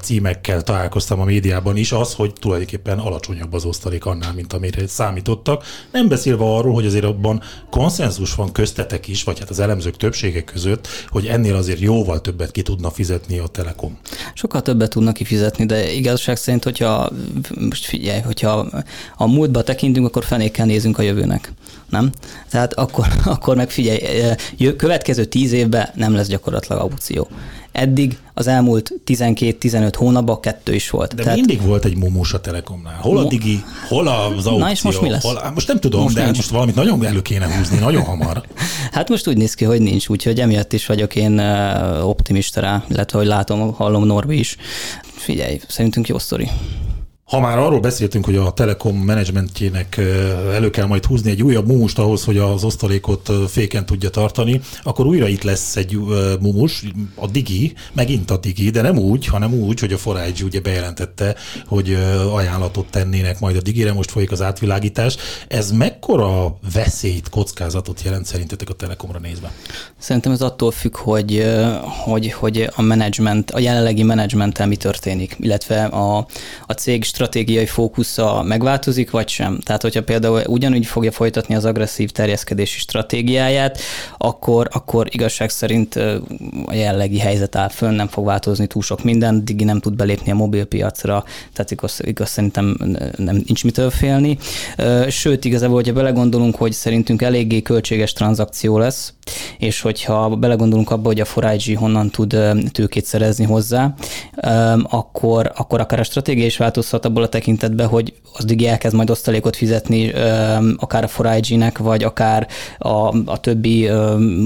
[0.00, 5.64] címekkel találkoztam a médiában is, az, hogy tulajdonképpen alacsonyabb az osztalék annál, mint amire számítottak.
[5.92, 9.96] Nem beszélve arról, hogy azért azért abban konszenzus van köztetek is, vagy hát az elemzők
[9.96, 13.98] többsége között, hogy ennél azért jóval többet ki tudna fizetni a Telekom.
[14.34, 17.10] Sokkal többet tudnak kifizetni, de igazság szerint, hogyha
[17.58, 18.66] most figyelj, hogyha
[19.16, 21.52] a múltba tekintünk, akkor fenékkel nézünk a jövőnek.
[21.88, 22.10] Nem?
[22.50, 24.00] Tehát akkor, akkor meg figyelj,
[24.76, 27.28] következő tíz évben nem lesz gyakorlatilag aukció.
[27.72, 31.14] Eddig az elmúlt 12-15 hónapban kettő is volt.
[31.14, 31.38] De Tehát...
[31.38, 32.98] mindig volt egy mumus a Telekomnál.
[33.00, 34.58] Hol a digi, hol az aukció?
[34.58, 35.22] Na és most mi lesz?
[35.22, 36.36] Hol, most nem tudom, most de nincs.
[36.36, 38.42] most valamit nagyon elő kéne húzni, nagyon hamar.
[38.92, 41.38] hát most úgy néz ki, hogy nincs, úgyhogy emiatt is vagyok én
[42.02, 44.56] optimista rá, illetve hogy látom, hallom Norbi is.
[45.02, 46.48] Figyelj, szerintünk jó sztori.
[47.32, 50.00] Ha már arról beszéltünk, hogy a Telekom menedzsmentjének
[50.52, 55.06] elő kell majd húzni egy újabb mumust ahhoz, hogy az osztalékot féken tudja tartani, akkor
[55.06, 55.98] újra itt lesz egy
[56.40, 60.60] mumus, a Digi, megint a Digi, de nem úgy, hanem úgy, hogy a Forage ugye
[60.60, 61.34] bejelentette,
[61.66, 61.98] hogy
[62.32, 65.16] ajánlatot tennének majd a Digire, most folyik az átvilágítás.
[65.48, 69.52] Ez mekkora veszélyt, kockázatot jelent szerintetek a Telekomra nézve?
[69.98, 71.46] Szerintem ez attól függ, hogy,
[72.04, 76.26] hogy, hogy a menedzsment, a jelenlegi menedzsmenttel mi történik, illetve a,
[76.66, 79.58] a cég stratégiai fókusza megváltozik, vagy sem.
[79.64, 83.78] Tehát, hogyha például ugyanúgy fogja folytatni az agresszív terjeszkedési stratégiáját,
[84.18, 85.96] akkor, akkor igazság szerint
[86.66, 90.30] a jellegi helyzet áll fönn, nem fog változni túl sok minden, Digi nem tud belépni
[90.30, 92.76] a mobilpiacra, tehát igaz, igaz szerintem
[93.16, 94.38] nem, nincs mitől félni.
[95.08, 99.14] Sőt, igazából, hogyha belegondolunk, hogy szerintünk eléggé költséges tranzakció lesz,
[99.58, 102.36] és hogyha belegondolunk abba, hogy a Forage honnan tud
[102.72, 103.94] tőkét szerezni hozzá,
[104.82, 109.10] akkor, akkor akár a stratégia is változhat abból a tekintetben, hogy az Digi elkezd majd
[109.10, 110.12] osztalékot fizetni
[110.76, 112.46] akár a Forage-nek, vagy akár
[112.78, 113.90] a, a többi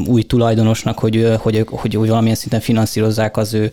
[0.06, 3.70] új tulajdonosnak, hogy, hogy, hogy, hogy valamilyen szinten finanszírozzák az ő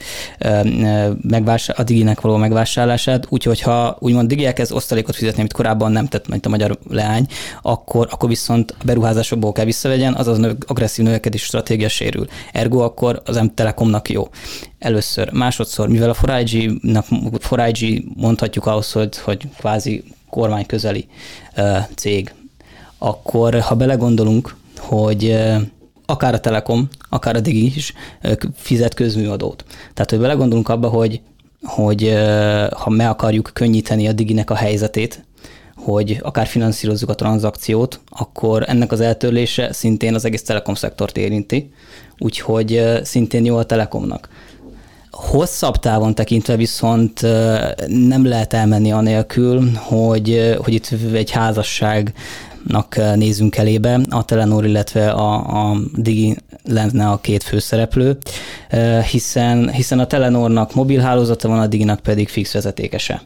[1.22, 6.08] megvásár, a Diginek való megvásárlását, úgyhogy ha úgymond Digi elkezd osztalékot fizetni, amit korábban nem
[6.08, 7.26] tett, mint a magyar leány,
[7.62, 12.28] akkor, akkor viszont a beruházásokból kell visszavegyen, azaz agresszív növekedési stratégia sérül.
[12.52, 14.28] Ergo akkor az M-Telekomnak jó.
[14.80, 15.32] Először.
[15.32, 17.06] Másodszor, mivel a Forage-nak,
[17.40, 21.08] Forage mondhatjuk ahhoz, hogy, hogy kvázi kormány közeli
[21.58, 22.34] uh, cég,
[22.98, 25.62] akkor ha belegondolunk, hogy uh,
[26.06, 29.66] akár a Telekom, akár a Digi is uh, fizet közműadót.
[29.94, 31.22] Tehát, hogy belegondolunk abba, hogy
[31.64, 32.14] hogy
[32.72, 35.26] ha meg akarjuk könnyíteni a Diginek a helyzetét,
[35.84, 41.72] hogy akár finanszírozzuk a tranzakciót, akkor ennek az eltörlése szintén az egész telekom szektort érinti,
[42.18, 44.30] úgyhogy szintén jó a telekomnak.
[45.12, 47.22] Hosszabb távon tekintve viszont
[47.88, 52.14] nem lehet elmenni anélkül, hogy, hogy itt egy házasság
[53.16, 58.18] nézünk elébe, a Telenor, illetve a, a Digi lenne a két főszereplő,
[59.12, 63.22] hiszen, hiszen a Telenornak mobilhálózata van, a Diginak pedig fix vezetékese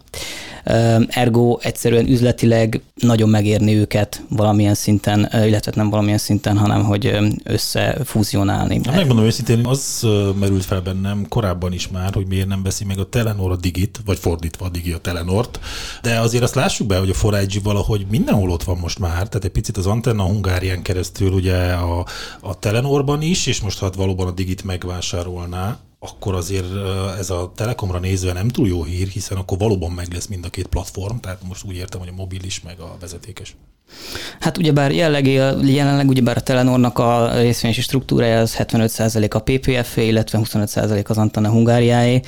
[1.08, 8.82] ergo egyszerűen üzletileg nagyon megérni őket valamilyen szinten, illetve nem valamilyen szinten, hanem hogy összefúzionálni.
[8.86, 10.08] Hát megmondom őszintén, az
[10.40, 14.02] merült fel bennem korábban is már, hogy miért nem veszi meg a Telenor a Digit,
[14.06, 15.60] vagy fordítva a Digi a Telenort,
[16.02, 19.44] de azért azt lássuk be, hogy a Forage valahogy mindenhol ott van most már, tehát
[19.44, 22.06] egy picit az Antenna Hungárián keresztül ugye a,
[22.42, 26.66] a Telenorban is, és most hát valóban a Digit megvásárolná, akkor azért
[27.20, 30.50] ez a Telekomra nézve nem túl jó hír, hiszen akkor valóban meg lesz mind a
[30.50, 33.56] két platform, tehát most úgy értem, hogy a mobil is, meg a vezetékes.
[34.40, 35.28] Hát ugyebár jelenleg,
[35.66, 41.50] jelenleg ugyebár a Telenornak a részvényesi struktúrája az 75% a PPF, illetve 25% az Antana
[41.50, 42.20] Hungáriáé.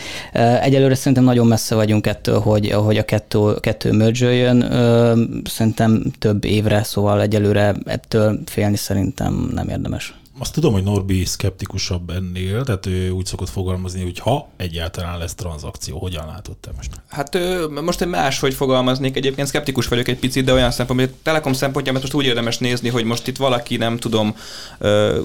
[0.62, 4.55] Egyelőre szerintem nagyon messze vagyunk ettől, hogy, hogy a kettő, kettő merge
[5.43, 10.18] Szerintem több évre, szóval egyelőre ettől félni szerintem nem érdemes.
[10.41, 15.36] Azt tudom, hogy Norbi szkeptikusabb ennél, tehát ő úgy szokott fogalmazni, hogy ha egyáltalán lesz
[15.36, 16.91] tranzakció, hogyan látod te most?
[17.08, 17.38] Hát
[17.82, 21.54] most egy máshogy fogalmaznék, egyébként szkeptikus vagyok egy picit, de olyan szempontból, hogy a Telekom
[21.54, 24.36] szempontjában most úgy érdemes nézni, hogy most itt valaki, nem tudom,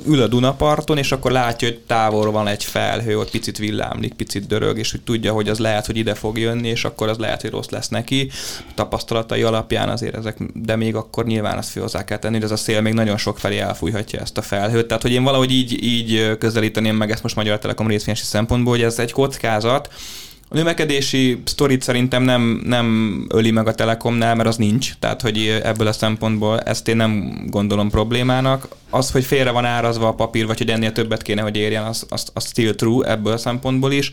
[0.07, 4.47] ül a Dunaparton, és akkor látja, hogy távolról van egy felhő, ott picit villámlik, picit
[4.47, 7.41] dörög, és hogy tudja, hogy az lehet, hogy ide fog jönni, és akkor az lehet,
[7.41, 8.31] hogy rossz lesz neki.
[8.75, 12.57] Tapasztalatai alapján azért ezek, de még akkor nyilván azt hozzá kell tenni, hogy ez a
[12.57, 14.87] szél még nagyon sok felé elfújhatja ezt a felhőt.
[14.87, 18.83] Tehát, hogy én valahogy így, így közelíteném meg ezt most Magyar Telekom részvényesi szempontból, hogy
[18.83, 19.89] ez egy kockázat,
[20.49, 24.93] a növekedési sztorit szerintem nem, nem öli meg a Telekomnál, mert az nincs.
[24.99, 28.69] Tehát, hogy ebből a szempontból ezt én nem gondolom problémának.
[28.91, 32.07] Az, hogy félre van árazva a papír, vagy hogy ennél többet kéne, hogy érjen, az,
[32.09, 34.13] az, az still true ebből a szempontból is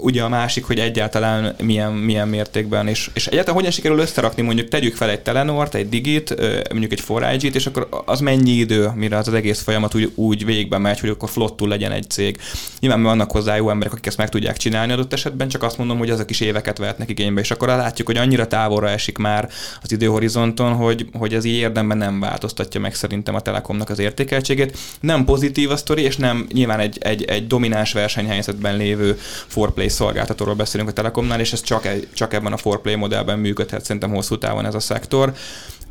[0.00, 4.68] ugye a másik, hogy egyáltalán milyen, milyen mértékben, és, és egyáltalán hogyan sikerül összerakni, mondjuk
[4.68, 6.34] tegyük fel egy Telenort, egy Digit,
[6.70, 10.44] mondjuk egy 4 és akkor az mennyi idő, mire az, az egész folyamat úgy, úgy
[10.44, 12.38] végbe megy, hogy akkor flottul legyen egy cég.
[12.80, 15.98] Nyilván vannak hozzá jó emberek, akik ezt meg tudják csinálni adott esetben, csak azt mondom,
[15.98, 19.48] hogy azok is éveket vehetnek igénybe, és akkor látjuk, hogy annyira távolra esik már
[19.82, 24.78] az időhorizonton, hogy, hogy ez így érdemben nem változtatja meg szerintem a Telekomnak az értékeltségét.
[25.00, 30.54] Nem pozitív a sztori, és nem nyilván egy, egy, egy domináns versenyhelyzetben lévő forplay szolgáltatóról
[30.54, 34.38] beszélünk a Telekomnál, és ez csak, egy, csak ebben a forplay modellben működhet szerintem hosszú
[34.38, 35.32] távon ez a szektor.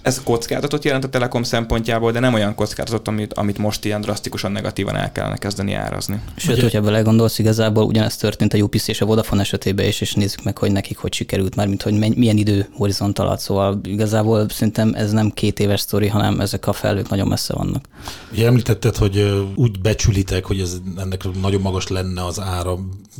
[0.02, 4.52] Ez kockázatot jelent a Telekom szempontjából, de nem olyan kockázatot, amit, amit most ilyen drasztikusan
[4.52, 6.22] negatívan el kellene kezdeni árazni.
[6.36, 10.44] Sőt, hogyha belegondolsz, igazából ugyanezt történt a UPC és a Vodafone esetében is, és nézzük
[10.44, 13.40] meg, hogy nekik hogy sikerült, már mint hogy milyen idő horizont alatt.
[13.40, 17.86] Szóval igazából szerintem ez nem két éves sztori, hanem ezek a felhők nagyon messze vannak.
[18.32, 22.78] Ugye említetted, hogy úgy becsülitek, hogy ez ennek nagyon magas lenne az ára.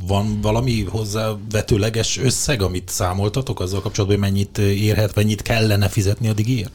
[0.08, 6.28] Van valami hozzá vetőleges összeg, amit számoltatok azzal kapcsolatban, hogy mennyit érhet, mennyit kellene fizetni
[6.28, 6.72] a digért?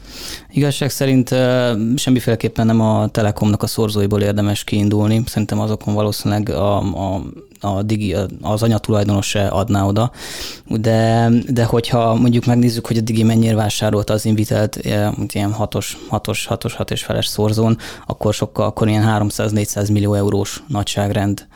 [0.51, 1.29] Igazság szerint
[1.95, 5.23] semmiféleképpen nem a Telekomnak a szorzóiból érdemes kiindulni.
[5.25, 7.21] Szerintem azokon valószínűleg a, a
[7.63, 10.11] a digi, az anyatulajdonos se adná oda,
[10.67, 14.75] de, de hogyha mondjuk megnézzük, hogy a Digi mennyire vásárolta az Invitelt
[15.27, 20.63] ilyen 6-os, 6-os, 6-os, 6 és feles szorzón, akkor sokkal, akkor ilyen 300-400 millió eurós
[20.67, 21.47] nagyságrend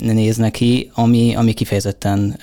[0.00, 2.38] néz neki, ami, ami kifejezetten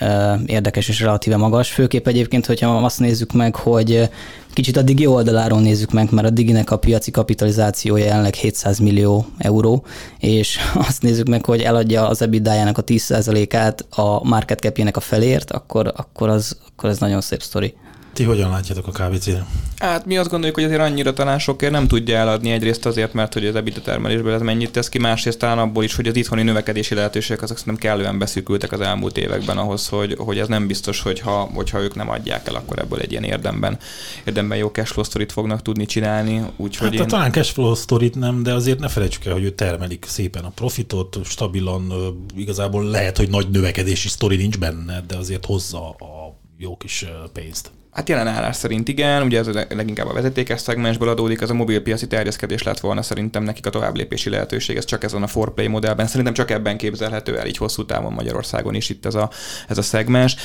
[0.45, 1.71] érdekes és relatíve magas.
[1.71, 4.09] Főképp egyébként, hogyha azt nézzük meg, hogy
[4.53, 9.25] kicsit a Digi oldaláról nézzük meg, mert a Diginek a piaci kapitalizációja jelenleg 700 millió
[9.37, 9.85] euró,
[10.19, 10.57] és
[10.87, 15.93] azt nézzük meg, hogy eladja az EBITDA-jának a 10%-át a market cap a felért, akkor,
[15.95, 17.73] akkor, az, akkor ez nagyon szép sztori.
[18.19, 19.43] Ti hogyan látjátok a KBC-t?
[19.77, 23.33] Hát mi azt gondoljuk, hogy azért annyira talán sokért nem tudja eladni egyrészt azért, mert
[23.33, 26.43] hogy az EBITDA termelésből ez mennyit tesz ki, másrészt talán abból is, hogy az itthoni
[26.43, 31.01] növekedési lehetőségek azok szerintem kellően beszűkültek az elmúlt években ahhoz, hogy, hogy ez nem biztos,
[31.01, 33.77] hogy ha, hogyha ők nem adják el, akkor ebből egy ilyen érdemben,
[34.23, 36.41] érdemben jó cashflow sztorit fognak tudni csinálni.
[36.55, 37.07] Úgyhogy hát, én...
[37.07, 41.19] talán cashflow sztorit nem, de azért ne felejtsük el, hogy ő termelik szépen a profitot,
[41.23, 41.93] stabilan,
[42.35, 47.71] igazából lehet, hogy nagy növekedési sztori nincs benne, de azért hozza a jó kis pénzt.
[47.99, 52.07] Hát jelen állás szerint igen, ugye ez leginkább a vezetékes szegmensből adódik, az a mobilpiaci
[52.07, 56.33] terjeszkedés lett volna szerintem nekik a továbblépési lehetőség, ez csak ezen a forplay modellben, szerintem
[56.33, 59.29] csak ebben képzelhető el így hosszú távon Magyarországon is itt ez a,
[59.67, 60.35] ez a szegmens.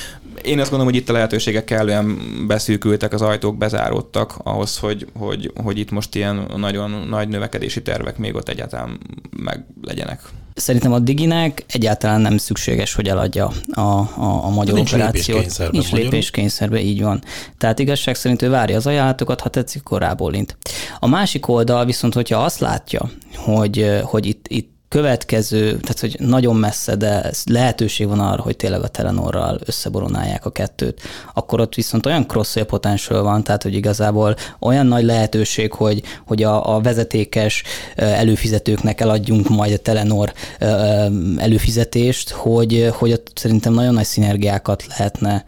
[0.41, 5.51] Én azt gondolom, hogy itt a lehetőségek kellően beszűkültek, az ajtók bezáródtak ahhoz, hogy, hogy,
[5.63, 8.99] hogy itt most ilyen nagyon nagy növekedési tervek még ott egyáltalán
[9.37, 10.21] meg legyenek.
[10.55, 15.71] Szerintem a Diginek egyáltalán nem szükséges, hogy eladja a, a, a magyar nincs operációt.
[15.71, 17.23] Nincs lépéskényszerben, így van.
[17.57, 20.57] Tehát igazság szerint ő várja az ajánlatokat, ha tetszik, korából int.
[20.99, 24.34] A másik oldal viszont, hogyha azt látja, hogy, hogy itt
[24.95, 30.51] következő, tehát hogy nagyon messze, de lehetőség van arra, hogy tényleg a Telenorral összeboronálják a
[30.51, 31.01] kettőt,
[31.33, 36.43] akkor ott viszont olyan cross potential van, tehát hogy igazából olyan nagy lehetőség, hogy, hogy
[36.43, 37.63] a, a vezetékes
[37.95, 40.33] előfizetőknek eladjunk majd a Telenor
[41.37, 45.45] előfizetést, hogy, hogy ott szerintem nagyon nagy szinergiákat lehetne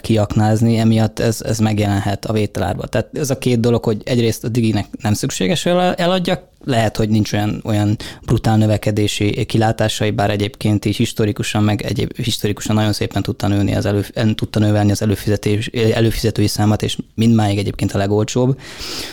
[0.00, 2.86] kiaknázni, emiatt ez, ez megjelenhet a vételárba.
[2.86, 7.08] Tehát ez a két dolog, hogy egyrészt a Diginek nem szükséges, hogy eladjak, lehet, hogy
[7.08, 7.96] nincs olyan, olyan
[8.26, 13.86] brutál növekedési kilátásai, bár egyébként így historikusan, meg egyéb, historikusan nagyon szépen tudta nőni az
[13.86, 14.04] elő,
[14.34, 18.60] tudta növelni az előfizetés, előfizetői számát, és mindmáig egyébként a legolcsóbb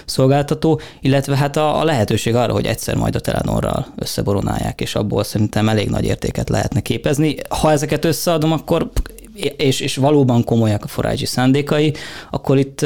[0.06, 5.24] szolgáltató, illetve hát a, a lehetőség arra, hogy egyszer majd a Telenorral összeboronálják, és abból
[5.24, 7.36] szerintem elég nagy értéket lehetne képezni.
[7.50, 8.92] Ha ezeket összeadom, akkor
[9.58, 11.94] és, és valóban komolyak a forrágyi szándékai,
[12.32, 12.82] akkor itt,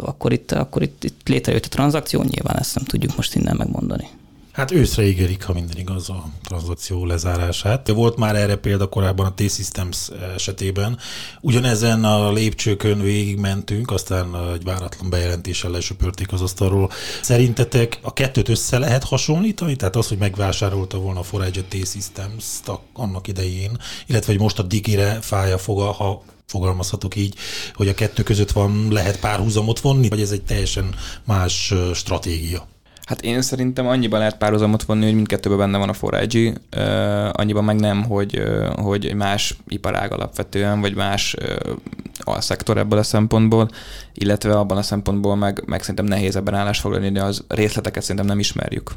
[0.00, 4.08] akkor itt, akkor itt, itt létrejött a tranzakció, nyilván ezt nem tudjuk most innen megmondani.
[4.52, 7.88] Hát őszre ígérik, ha minden igaz, a tranzakció lezárását.
[7.88, 10.98] Volt már erre példa korábban a T-Systems esetében.
[11.40, 16.90] Ugyanezen a lépcsőkön végigmentünk, aztán egy váratlan bejelentéssel lesöpörték az asztalról.
[17.22, 19.76] Szerintetek a kettőt össze lehet hasonlítani?
[19.76, 22.44] Tehát az, hogy megvásárolta volna a Forage T-Systems
[22.92, 27.34] annak idején, illetve hogy most a Digire fája foga, ha fogalmazhatok így,
[27.74, 30.94] hogy a kettő között van, lehet párhuzamot vonni, vagy ez egy teljesen
[31.24, 32.70] más stratégia?
[33.06, 37.64] Hát én szerintem annyiban lehet párhuzamot vonni, hogy mindkettőben benne van a Forage, uh, annyiban
[37.64, 38.42] meg nem, hogy,
[38.74, 41.76] hogy más iparág alapvetően, vagy más uh,
[42.18, 43.68] alszektor ebből a szempontból,
[44.14, 48.26] illetve abban a szempontból meg, meg szerintem nehéz ebben állás foglalni, de az részleteket szerintem
[48.26, 48.90] nem ismerjük.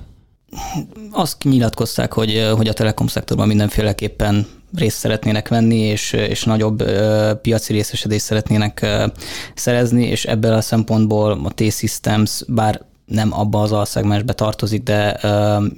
[1.11, 7.33] Azt nyilatkozták, hogy, hogy a telekom szektorban mindenféleképpen részt szeretnének venni, és, és nagyobb uh,
[7.33, 9.11] piaci részesedést szeretnének uh,
[9.55, 15.19] szerezni, és ebből a szempontból a T-Systems, bár nem abba az alszegmensbe tartozik, de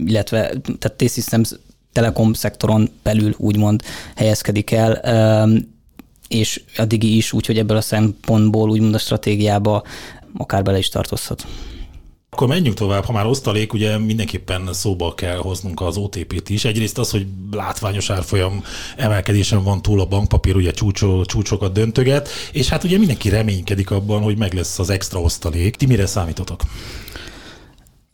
[0.06, 1.52] illetve tehát T-Systems
[1.92, 3.82] telekom szektoron belül úgymond
[4.16, 5.02] helyezkedik el,
[6.28, 9.84] és a Digi is, úgyhogy ebből a szempontból úgymond a stratégiába
[10.38, 11.46] akár bele is tartozhat.
[12.38, 16.66] Akkor menjünk tovább, ha már osztalék, ugye mindenképpen szóba kell hoznunk az OTP-t is.
[16.66, 18.64] Egyrészt az, hogy látványos árfolyam
[18.98, 24.22] emelkedésen van túl a bankpapír, ugye csúcsó, csúcsokat döntöget, és hát ugye mindenki reménykedik abban,
[24.22, 25.76] hogy meg lesz az extra osztalék.
[25.76, 26.62] Ti mire számítotok?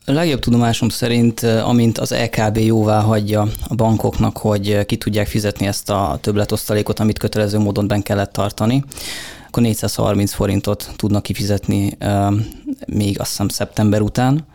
[0.05, 5.67] A legjobb tudomásom szerint, amint az EKB jóvá hagyja a bankoknak, hogy ki tudják fizetni
[5.67, 8.84] ezt a többletosztalékot, amit kötelező módon ben kellett tartani,
[9.47, 11.97] akkor 430 forintot tudnak kifizetni
[12.93, 14.45] még azt hiszem szeptember után,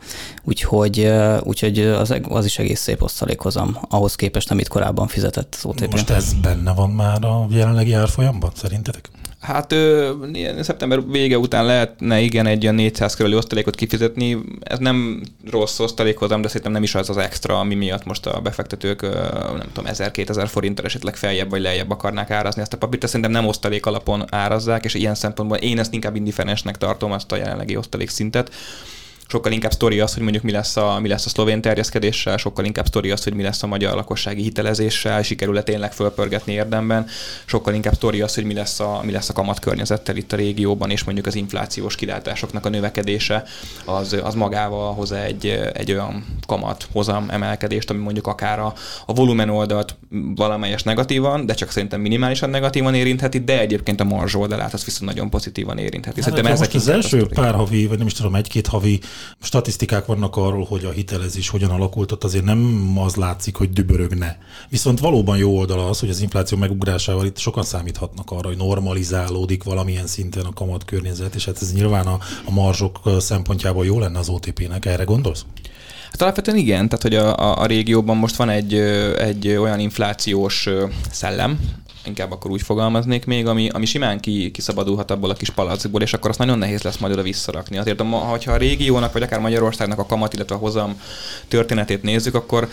[0.45, 1.13] úgyhogy,
[1.43, 5.91] úgyhogy az, az is egész szép osztalékozom ahhoz képest, amit korábban fizetett az OTP.
[5.91, 9.11] Most ez benne van már a jelenlegi árfolyamban, szerintetek?
[9.41, 10.13] Hát ö,
[10.61, 14.39] szeptember vége után lehetne igen egy ilyen 400 körüli osztalékot kifizetni.
[14.61, 18.41] Ez nem rossz osztalékozom, de szerintem nem is az az extra, ami miatt most a
[18.41, 23.03] befektetők nem tudom, 1000-2000 forinttal esetleg feljebb vagy lejjebb akarnák árazni ezt a papírt.
[23.03, 27.33] Ezt szerintem nem osztalék alapon árazzák, és ilyen szempontból én ezt inkább indiferensnek tartom, azt
[27.33, 28.51] a jelenlegi osztalék szintet
[29.29, 32.65] sokkal inkább sztori az, hogy mondjuk mi lesz a, mi lesz a szlovén terjeszkedéssel, sokkal
[32.65, 37.07] inkább sztori az, hogy mi lesz a magyar lakossági hitelezéssel, sikerül-e tényleg fölpörgetni érdemben,
[37.45, 40.37] sokkal inkább sztori az, hogy mi lesz a, mi lesz a kamat környezettel itt a
[40.37, 43.45] régióban, és mondjuk az inflációs kilátásoknak a növekedése
[43.85, 48.73] az, az magával hoz egy, egy olyan kamat hozam emelkedést, ami mondjuk akár a,
[49.07, 49.97] a volumen oldalt
[50.35, 55.11] valamelyes negatívan, de csak szerintem minimálisan negatívan érintheti, de egyébként a marzs oldalát az viszont
[55.11, 56.21] nagyon pozitívan érintheti.
[56.21, 59.01] Hát, szerintem ezek az első pár havi, vagy nem is tudom, egy-két havi
[59.41, 64.39] statisztikák vannak arról, hogy a hitelezés hogyan alakult, ott azért nem az látszik, hogy dübörögne.
[64.69, 69.63] Viszont valóban jó oldala az, hogy az infláció megugrásával itt sokan számíthatnak arra, hogy normalizálódik
[69.63, 74.19] valamilyen szinten a kamat környezet, és hát ez nyilván a, a marzsok szempontjából jó lenne
[74.19, 74.87] az OTP-nek.
[74.87, 75.45] Erre gondolsz?
[76.11, 78.75] Hát alapvetően igen, tehát hogy a, a, a régióban most van egy,
[79.19, 80.69] egy olyan inflációs
[81.11, 81.59] szellem,
[82.05, 86.13] inkább akkor úgy fogalmaznék még, ami, ami simán ki, kiszabadulhat abból a kis palackból, és
[86.13, 87.79] akkor azt nagyon nehéz lesz majd oda visszarakni.
[87.79, 91.01] Azért, ha a régiónak, vagy akár Magyarországnak a kamat, illetve a hozam
[91.49, 92.69] történetét nézzük, akkor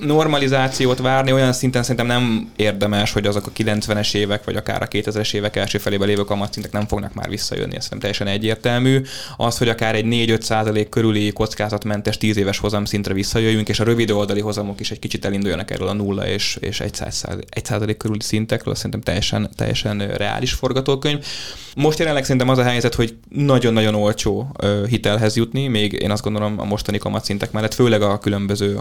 [0.00, 4.88] normalizációt várni olyan szinten szerintem nem érdemes, hogy azok a 90-es évek, vagy akár a
[4.88, 7.76] 2000-es évek első felébe lévő kamatszintek nem fognak már visszajönni.
[7.76, 9.02] Ez szerintem teljesen egyértelmű.
[9.36, 13.84] Az, hogy akár egy 4-5 százalék körüli kockázatmentes 10 éves hozam szintre visszajöjjünk, és a
[13.84, 17.02] rövid oldali hozamok is egy kicsit elinduljanak erről a nulla és, és 1
[17.62, 21.24] százalék körüli szintekről, szerintem teljesen, teljesen reális forgatókönyv.
[21.76, 24.56] Most jelenleg szerintem az a helyzet, hogy nagyon-nagyon olcsó
[24.88, 28.78] hitelhez jutni, még én azt gondolom a mostani kamatszintek mellett, főleg a különböző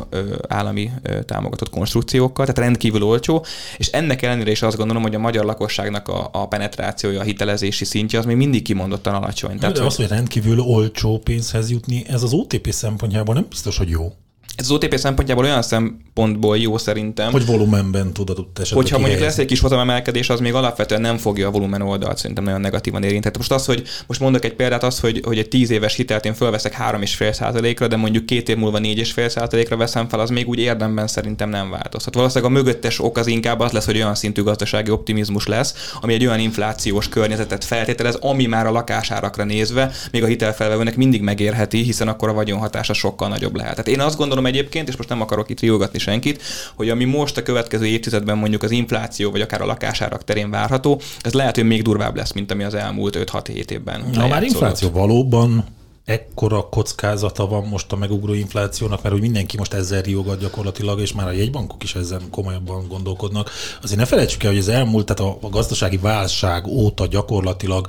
[0.47, 0.91] állami
[1.26, 3.45] támogatott konstrukciókkal, tehát rendkívül olcsó,
[3.78, 7.86] és ennek ellenére is azt gondolom, hogy a magyar lakosságnak a, a penetrációja, a hitelezési
[7.86, 9.58] szintje az még mindig kimondottan alacsony.
[9.58, 13.89] Tehát, de az, hogy rendkívül olcsó pénzhez jutni, ez az OTP szempontjából nem biztos, hogy
[13.89, 14.14] jó.
[14.56, 17.32] Ez az OTP szempontjából olyan szempontból jó szerintem.
[17.32, 21.48] Hogy volumenben tudod esetleg Hogyha mondjuk lesz egy kis hozamemelkedés, az még alapvetően nem fogja
[21.48, 23.36] a volumen oldalt szerintem nagyon negatívan érinteni.
[23.38, 26.34] Most az, hogy most mondok egy példát, az, hogy, hogy egy 10 éves hitelt én
[26.34, 31.50] fölveszek 3,5%-ra, de mondjuk két év múlva 4,5%-ra veszem fel, az még úgy érdemben szerintem
[31.50, 32.14] nem változhat.
[32.14, 36.14] Valószínűleg a mögöttes ok az inkább az lesz, hogy olyan szintű gazdasági optimizmus lesz, ami
[36.14, 41.82] egy olyan inflációs környezetet feltételez, ami már a lakásárakra nézve még a hitelfelvevőnek mindig megérheti,
[41.82, 43.72] hiszen akkor a vagyonhatása sokkal nagyobb lehet.
[43.72, 46.41] Tehát én azt gondolom, gondolom egyébként, és most nem akarok itt riogatni senkit,
[46.75, 51.01] hogy ami most a következő évtizedben mondjuk az infláció, vagy akár a lakásárak terén várható,
[51.21, 54.05] ez lehet, hogy még durvább lesz, mint ami az elmúlt 5-6-7 évben.
[54.13, 55.65] Na már infláció valóban
[56.06, 61.14] ekkora kockázata van most a megugró inflációnak, mert hogy mindenki most ezzel riogat gyakorlatilag, és
[61.14, 63.51] már a jegybankok is ezen komolyabban gondolkodnak.
[63.84, 67.88] Azért ne felejtsük el, hogy az elmúlt, tehát a, a gazdasági válság óta gyakorlatilag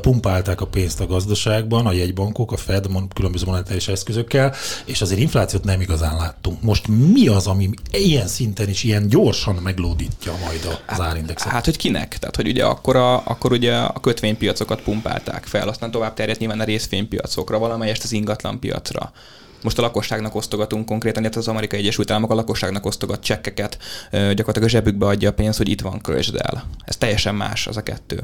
[0.00, 4.54] pumpálták a pénzt a gazdaságban, a jegybankok, a Fed különböző monetáris eszközökkel,
[4.84, 6.62] és azért inflációt nem igazán láttunk.
[6.62, 11.52] Most mi az, ami ilyen szinten is ilyen gyorsan meglódítja majd az árindexet?
[11.52, 12.18] Hát, hogy kinek?
[12.18, 16.60] Tehát, hogy ugye akkor, a, akkor ugye a kötvénypiacokat pumpálták fel, aztán tovább terjedt nyilván
[16.60, 19.12] a részvénypiacokra, valamelyest az ingatlan piacra.
[19.62, 23.78] Most a lakosságnak osztogatunk konkrétan, illetve az Amerikai Egyesült Államok a lakosságnak osztogat csekkeket,
[24.10, 26.64] gyakorlatilag a zsebükbe adja a pénzt, hogy itt van, költsd el.
[26.84, 28.22] Ez teljesen más az a kettő.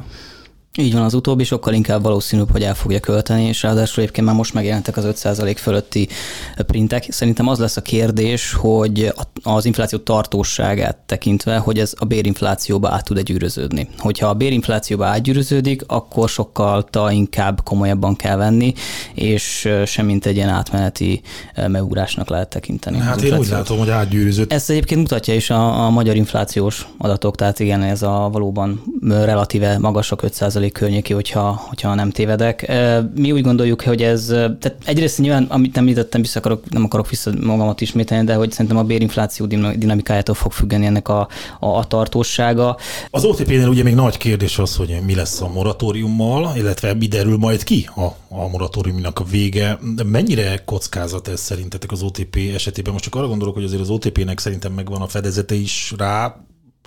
[0.78, 4.36] Így van, az utóbbi sokkal inkább valószínűbb, hogy el fogja költeni, és ráadásul egyébként már
[4.36, 6.08] most megjelentek az 5% fölötti
[6.56, 7.06] printek.
[7.08, 9.12] Szerintem az lesz a kérdés, hogy
[9.42, 13.88] az infláció tartóságát tekintve, hogy ez a bérinflációba át tud-e gyűröződni.
[13.98, 18.72] Hogyha a bérinflációba átgyűröződik, akkor sokkal inkább komolyabban kell venni,
[19.14, 21.22] és semmint egy ilyen átmeneti
[21.66, 22.98] megugrásnak lehet tekinteni.
[22.98, 24.52] Hát én úgy látom, hogy átgyűrözött.
[24.52, 29.78] Ezt egyébként mutatja is a, a magyar inflációs adatok, tehát igen, ez a valóban relatíve
[29.78, 30.32] magasak 5
[30.72, 32.72] környéki, hogyha, hogyha nem tévedek.
[33.14, 37.32] Mi úgy gondoljuk, hogy ez, tehát egyrészt nyilván, amit említettem, vissza akarok, nem akarok vissza
[37.40, 41.28] magamat ismételni, de hogy szerintem a bérinfláció dinamikájától fog függeni ennek a,
[41.60, 42.76] a, a tartósága.
[43.10, 47.36] Az OTP-nél ugye még nagy kérdés az, hogy mi lesz a moratóriummal, illetve mi derül
[47.36, 49.78] majd ki a, a moratóriumnak a vége.
[49.94, 52.92] De mennyire kockázat ez szerintetek az OTP esetében?
[52.92, 56.36] Most csak arra gondolok, hogy azért az OTP-nek szerintem megvan a fedezete is rá,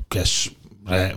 [0.07, 0.49] cash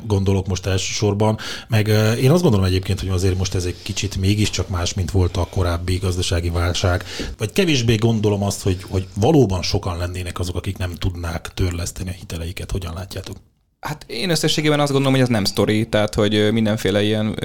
[0.07, 1.89] gondolok most elsősorban, meg
[2.21, 5.47] én azt gondolom egyébként, hogy azért most ez egy kicsit mégiscsak más, mint volt a
[5.51, 7.05] korábbi gazdasági válság,
[7.39, 12.13] vagy kevésbé gondolom azt, hogy, hogy valóban sokan lennének azok, akik nem tudnák törleszteni a
[12.19, 12.71] hiteleiket.
[12.71, 13.37] Hogyan látjátok?
[13.81, 17.39] Hát én összességében azt gondolom, hogy ez nem sztori, tehát hogy mindenféle ilyen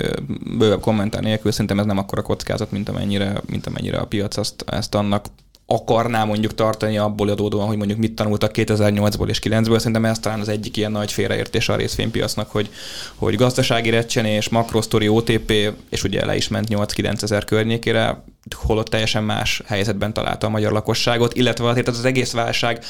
[0.58, 4.64] bővebb kommentár nélkül szerintem ez nem akkora kockázat, mint amennyire, mint amennyire a piac azt,
[4.68, 5.26] ezt annak
[5.68, 9.78] akarná mondjuk tartani abból adódóan, hogy mondjuk mit tanultak 2008-ból és 9-ből.
[9.78, 12.70] Szerintem ez talán az egyik ilyen nagy félreértés a részvénypiacnak, hogy,
[13.16, 15.54] hogy gazdasági recsenés, makrosztori OTP,
[15.90, 18.24] és ugye le is ment 8-9 ezer környékére,
[18.54, 22.84] holott teljesen más helyzetben találta a magyar lakosságot, illetve azért az, az egész válság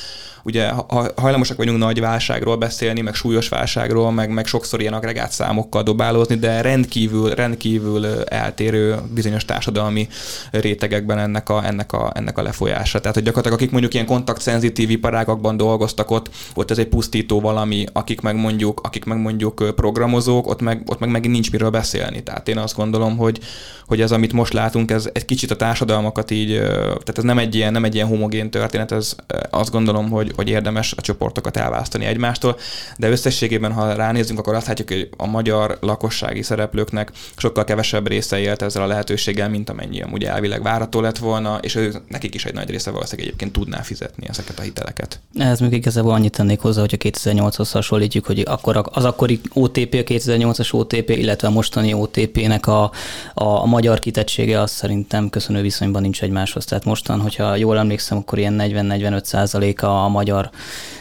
[0.45, 0.71] ugye
[1.15, 6.35] hajlamosak vagyunk nagy válságról beszélni, meg súlyos válságról, meg, meg sokszor ilyen agregát számokkal dobálózni,
[6.35, 10.07] de rendkívül, rendkívül eltérő bizonyos társadalmi
[10.51, 12.99] rétegekben ennek a, ennek a, ennek a lefolyása.
[12.99, 17.85] Tehát, hogy gyakorlatilag akik mondjuk ilyen kontaktszenzitív iparágakban dolgoztak ott, ott ez egy pusztító valami,
[17.93, 22.23] akik meg mondjuk, akik meg mondjuk programozók, ott meg, ott meg megint nincs miről beszélni.
[22.23, 23.39] Tehát én azt gondolom, hogy,
[23.87, 27.55] hogy ez, amit most látunk, ez egy kicsit a társadalmakat így, tehát ez nem egy
[27.55, 29.15] ilyen, nem egy ilyen homogén történet, ez
[29.49, 32.57] azt gondolom, hogy, hogy érdemes a csoportokat elválasztani egymástól,
[32.97, 38.39] de összességében, ha ránézzünk, akkor azt látjuk, hogy a magyar lakossági szereplőknek sokkal kevesebb része
[38.39, 42.45] élt ezzel a lehetőséggel, mint amennyi amúgy elvileg várható lett volna, és ő, nekik is
[42.45, 45.19] egy nagy része valószínűleg egyébként tudná fizetni ezeket a hiteleket.
[45.33, 49.93] Ez még igazából annyit tennék hozzá, hogy a 2008-hoz hasonlítjuk, hogy akkor az akkori OTP,
[49.93, 52.91] a 2008-as OTP, illetve a mostani OTP-nek a,
[53.33, 56.65] a magyar kitettsége az szerintem köszönő viszonyban nincs egymáshoz.
[56.65, 60.49] Tehát mostan, hogyha jól emlékszem, akkor ilyen 40-45 százaléka a magyar,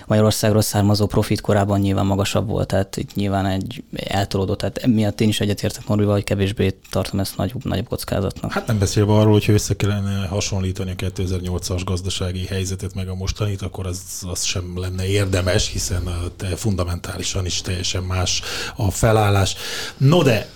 [0.07, 5.29] Magyarországról származó profit korábban nyilván magasabb volt, tehát itt nyilván egy eltolódott, tehát miatt én
[5.29, 8.53] is egyetértek Norbival, hogy kevésbé tartom ezt nagyobb, nagyobb kockázatnak.
[8.53, 13.63] Hát nem beszélve arról, hogyha össze kellene hasonlítani a 2008-as gazdasági helyzetet meg a mostanit,
[13.63, 16.09] akkor az, az sem lenne érdemes, hiszen
[16.55, 18.43] fundamentálisan is teljesen más
[18.77, 19.55] a felállás.
[19.97, 20.49] No de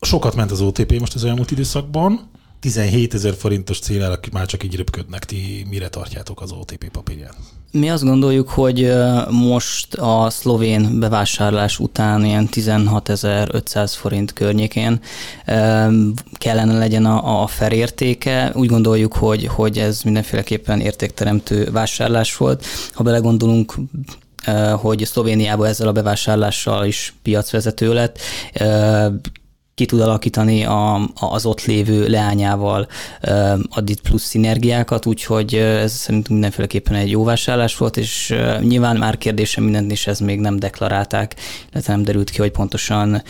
[0.00, 2.30] sokat ment az OTP most az elmúlt időszakban,
[2.60, 5.24] 17 ezer forintos célra már csak így röpködnek.
[5.24, 7.36] Ti mire tartjátok az OTP papírját?
[7.72, 8.92] Mi azt gondoljuk, hogy
[9.30, 15.00] most a szlovén bevásárlás után ilyen 16.500 forint környékén
[16.32, 18.52] kellene legyen a, a felértéke.
[18.54, 22.66] Úgy gondoljuk, hogy, hogy ez mindenféleképpen értékteremtő vásárlás volt.
[22.92, 23.74] Ha belegondolunk,
[24.76, 28.18] hogy Szlovéniában ezzel a bevásárlással is piacvezető lett
[29.80, 32.88] ki tud alakítani a, az ott lévő leányával
[33.70, 39.18] ad itt plusz szinergiákat, úgyhogy ez szerintünk mindenféleképpen egy jó vásárlás volt, és nyilván már
[39.18, 41.36] kérdésem mindent is ez még nem deklarálták,
[41.72, 43.22] illetve nem derült ki, hogy pontosan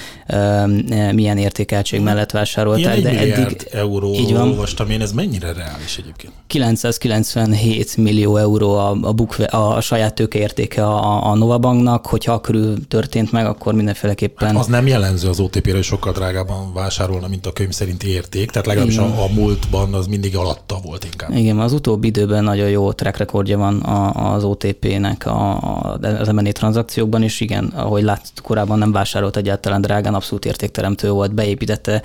[1.13, 2.99] milyen értékeltség mellett vásárolták.
[2.99, 4.49] Ilyen de eddig euró így van.
[4.49, 6.33] olvastam én, ez mennyire reális egyébként?
[6.47, 12.87] 997 millió euró a, a, bukve, a, a saját tőkeértéke a, a Novabanknak, hogyha körül
[12.89, 14.49] történt meg, akkor mindenféleképpen...
[14.49, 18.51] Hát az nem jellemző az OTP-re, sokkal drágább drágában vásárolna, mint a könyv szerinti érték,
[18.51, 21.37] tehát legalábbis a, a múltban az mindig alatta volt inkább.
[21.37, 23.83] Igen, az utóbbi időben nagyon jó track recordja van
[24.15, 25.59] az OTP-nek a,
[26.01, 31.35] az M&A tranzakciókban, és igen, ahogy lát, korábban nem vásárolt egyáltalán drágán, abszolút értékteremtő volt,
[31.35, 32.03] beépítette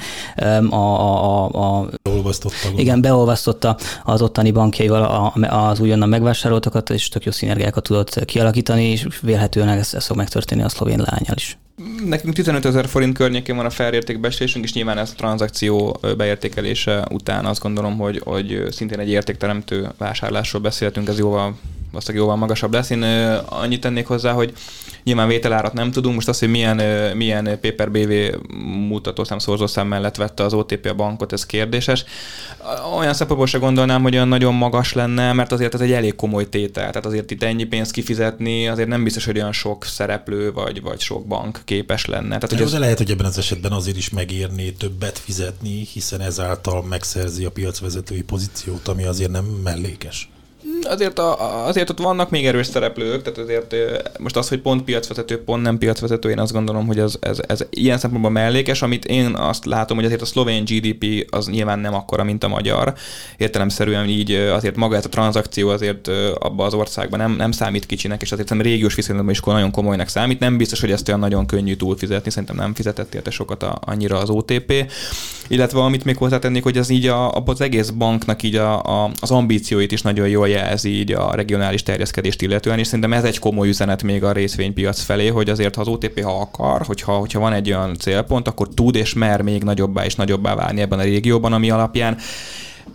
[0.70, 2.70] a, a, a, a beolvasztotta.
[2.76, 9.08] Igen, beolvasztotta az ottani bankjaival az újonnan megvásároltakat, és tök jó szinergiákat tudott kialakítani, és
[9.22, 11.58] vélhetően ez, ez fog megtörténni a szlovén lányal is.
[12.06, 17.46] Nekünk 15 ezer forint környékén van a felértékbesésünk, és nyilván ez a tranzakció beértékelése után
[17.46, 21.56] azt gondolom, hogy, hogy szintén egy értékteremtő vásárlásról beszéltünk, ez jóval
[21.92, 22.90] valószínűleg jóval magasabb lesz.
[22.90, 23.04] Én
[23.46, 24.54] annyit tennék hozzá, hogy
[25.06, 26.78] nyilván vételárat nem tudunk, most az, hogy milyen,
[27.18, 28.12] milyen paper BV
[28.88, 32.06] mutatószám, szorzószám mellett vette az OTP a bankot, ez kérdéses.
[32.98, 36.50] Olyan szempontból se gondolnám, hogy olyan nagyon magas lenne, mert azért ez egy elég komoly
[36.50, 36.88] tétel.
[36.88, 41.00] Tehát azért itt ennyi pénzt kifizetni, azért nem biztos, hogy olyan sok szereplő vagy, vagy
[41.00, 42.38] sok bank képes lenne.
[42.38, 42.80] Tehát, hogy ez...
[42.80, 48.22] Lehet, hogy ebben az esetben azért is megérné többet fizetni, hiszen ezáltal megszerzi a piacvezetői
[48.22, 50.30] pozíciót, ami azért nem mellékes
[50.88, 53.76] azért, a, azért ott vannak még erős szereplők, tehát azért
[54.20, 57.66] most az, hogy pont piacvezető, pont nem piacvezető, én azt gondolom, hogy ez, ez, ez
[57.70, 61.94] ilyen szempontból mellékes, amit én azt látom, hogy azért a szlovén GDP az nyilván nem
[61.94, 62.94] akkora, mint a magyar.
[63.38, 66.08] Értelemszerűen így azért maga ez a tranzakció azért
[66.40, 70.08] abba az országban nem, nem számít kicsinek, és azért szerintem régiós viszonylatban is nagyon komolynak
[70.08, 70.40] számít.
[70.40, 74.18] Nem biztos, hogy ezt olyan nagyon könnyű túlfizetni, szerintem nem fizetett érte sokat a, annyira
[74.18, 74.92] az OTP.
[75.48, 79.32] Illetve amit még hozzátennék, hogy ez így a, az egész banknak így a, a, az
[79.32, 83.68] ambícióit is nagyon jól jelzi így a regionális terjeszkedést illetően, és szerintem ez egy komoly
[83.68, 87.54] üzenet még a részvénypiac felé, hogy azért ha az OTP ha akar, hogyha, hogyha van
[87.54, 91.54] egy olyan célpont, akkor tud és mer még nagyobbá és nagyobbá válni ebben a régióban,
[91.54, 92.18] ami alapján.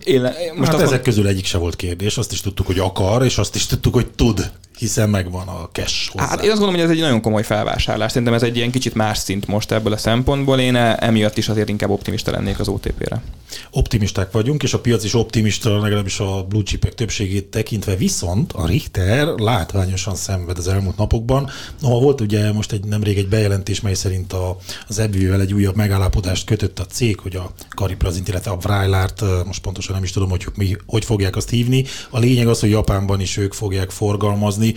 [0.04, 0.20] Én,
[0.56, 1.02] most hát ezek mond...
[1.02, 4.06] közül egyik se volt kérdés, azt is tudtuk, hogy akar, és azt is tudtuk, hogy
[4.06, 4.50] tud
[4.80, 6.26] hiszen megvan a cash hozzá.
[6.26, 8.10] Hát én azt gondolom, hogy ez egy nagyon komoly felvásárlás.
[8.12, 10.60] Szerintem ez egy ilyen kicsit más szint most ebből a szempontból.
[10.60, 13.22] Én emiatt is azért inkább optimista lennék az OTP-re.
[13.70, 18.66] Optimisták vagyunk, és a piac is optimista, legalábbis a blue chipek többségét tekintve, viszont a
[18.66, 21.50] Richter látványosan szenved az elmúlt napokban.
[21.80, 24.56] Noha volt ugye most egy nemrég egy bejelentés, mely szerint a,
[24.88, 29.62] az ebvővel egy újabb megállapodást kötött a cég, hogy a Kariprazint, illetve a Vrájlárt, most
[29.62, 31.84] pontosan nem is tudom, hogy mi, hogy fogják azt hívni.
[32.10, 34.69] A lényeg az, hogy Japánban is ők fogják forgalmazni,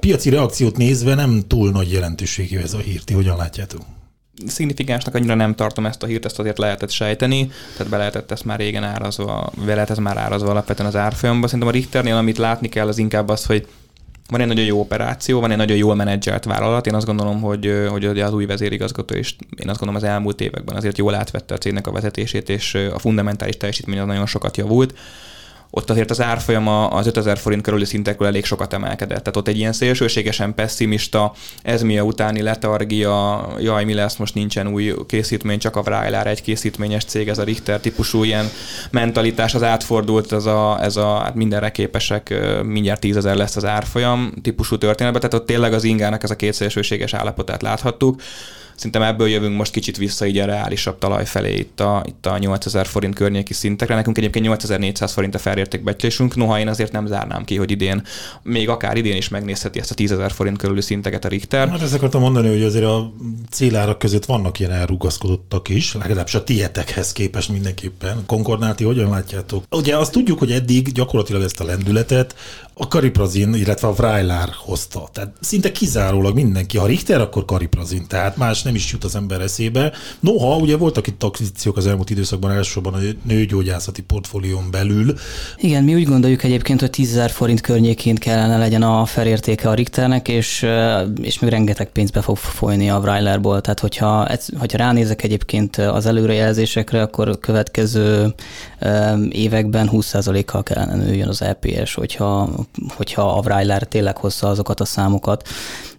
[0.00, 3.00] Piaci reakciót nézve nem túl nagy jelentőségű ez a hír.
[3.00, 3.80] Ti hogyan látjátok?
[4.46, 8.44] szignifikánsnak annyira nem tartom ezt a hírt, ezt azért lehetett sejteni, tehát be lehetett ezt
[8.44, 11.48] már régen árazva, be lehet ez már árazva alapvetően az árfolyamban.
[11.48, 13.66] Szerintem a Richternél, amit látni kell, az inkább az, hogy
[14.28, 16.86] van egy nagyon jó operáció, van egy nagyon jól menedzselt vállalat.
[16.86, 20.76] Én azt gondolom, hogy, hogy az új vezérigazgató is, én azt gondolom az elmúlt években
[20.76, 24.94] azért jól átvette a cégnek a vezetését, és a fundamentális teljesítmény az nagyon sokat javult
[25.76, 29.18] ott azért az árfolyama az 5000 forint körüli szintekről elég sokat emelkedett.
[29.18, 34.34] Tehát ott egy ilyen szélsőségesen pessimista, ez mi a utáni letargia, jaj, mi lesz, most
[34.34, 38.50] nincsen új készítmény, csak a Vrajlár egy készítményes cég, ez a Richter típusú ilyen
[38.90, 44.32] mentalitás, az átfordult, ez a, ez a hát mindenre képesek, mindjárt tízezer lesz az árfolyam
[44.42, 48.20] típusú történetben, tehát ott tényleg az ingának ez a két szélsőséges állapotát láthattuk.
[48.76, 52.38] Szerintem ebből jövünk most kicsit vissza így a reálisabb talaj felé itt a, itt a
[52.38, 53.94] 8000 forint környéki szintekre.
[53.94, 58.02] Nekünk egyébként 8400 forint a felértékbecslésünk, noha én azért nem zárnám ki, hogy idén,
[58.42, 61.68] még akár idén is megnézheti ezt a 10.000 forint körüli szinteket a Richter.
[61.68, 63.12] Hát ezt akartam mondani, hogy azért a
[63.50, 68.22] célárak között vannak ilyen elrugaszkodottak is, legalábbis a tietekhez képest mindenképpen.
[68.26, 69.64] Konkordnáti, hogyan látjátok?
[69.70, 72.34] Ugye azt tudjuk, hogy eddig gyakorlatilag ezt a lendületet
[72.78, 75.08] a Kariprazin, illetve a Vrajlár hozta.
[75.12, 76.78] Tehát szinte kizárólag mindenki.
[76.78, 78.06] Ha Richter, akkor Kariprazin.
[78.06, 79.92] Tehát más nem is jut az ember eszébe.
[80.20, 85.14] Noha, ugye voltak itt akvizíciók az elmúlt időszakban elsősorban a nőgyógyászati portfólión belül.
[85.56, 90.28] Igen, mi úgy gondoljuk egyébként, hogy 10 forint környékén kellene legyen a felértéke a Richternek,
[90.28, 90.66] és,
[91.22, 93.60] és még rengeteg pénzbe fog folyni a Vrajlerból.
[93.60, 98.34] Tehát, hogyha, hogyha ránézek egyébként az előrejelzésekre, akkor a következő
[99.30, 102.50] években 20%-kal kellene nőjön az EPS, hogyha,
[102.88, 105.48] hogyha a Vrajler tényleg hozza azokat a számokat,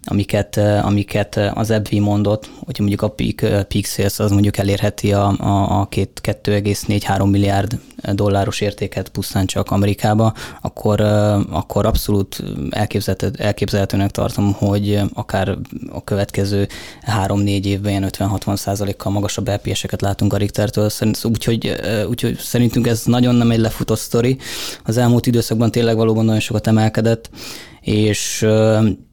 [0.08, 5.26] amiket, amiket az EBVI mondott, hogyha mondjuk a peak, peak sales az mondjuk elérheti a,
[5.38, 7.78] a, a 2,4-3 milliárd
[8.12, 11.00] dolláros értéket pusztán csak Amerikába, akkor,
[11.50, 15.58] akkor abszolút elképzelhető, elképzelhetőnek tartom, hogy akár
[15.90, 16.68] a következő
[17.26, 20.90] 3-4 évben ilyen 50-60 százalékkal magasabb LPS-eket látunk a Richtertől,
[21.22, 24.38] úgyhogy, úgyhogy szerintünk ez nagyon nem egy lefutott sztori.
[24.84, 27.30] Az elmúlt időszakban tényleg valóban nagyon sokat emelkedett,
[27.80, 28.46] és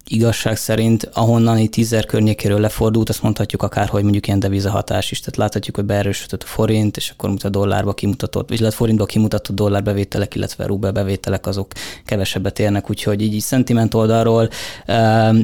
[0.07, 5.19] igazság szerint, ahonnan itt tízzer környékéről lefordult, azt mondhatjuk akár, hogy mondjuk ilyen devizahatás is.
[5.19, 9.55] Tehát láthatjuk, hogy beerősödött a forint, és akkor a dollárba kimutatott, vagy lehet forintba kimutatott
[9.55, 11.71] dollárbevételek, illetve rubel bevételek azok
[12.05, 14.49] kevesebbet érnek, úgyhogy így, így szentiment oldalról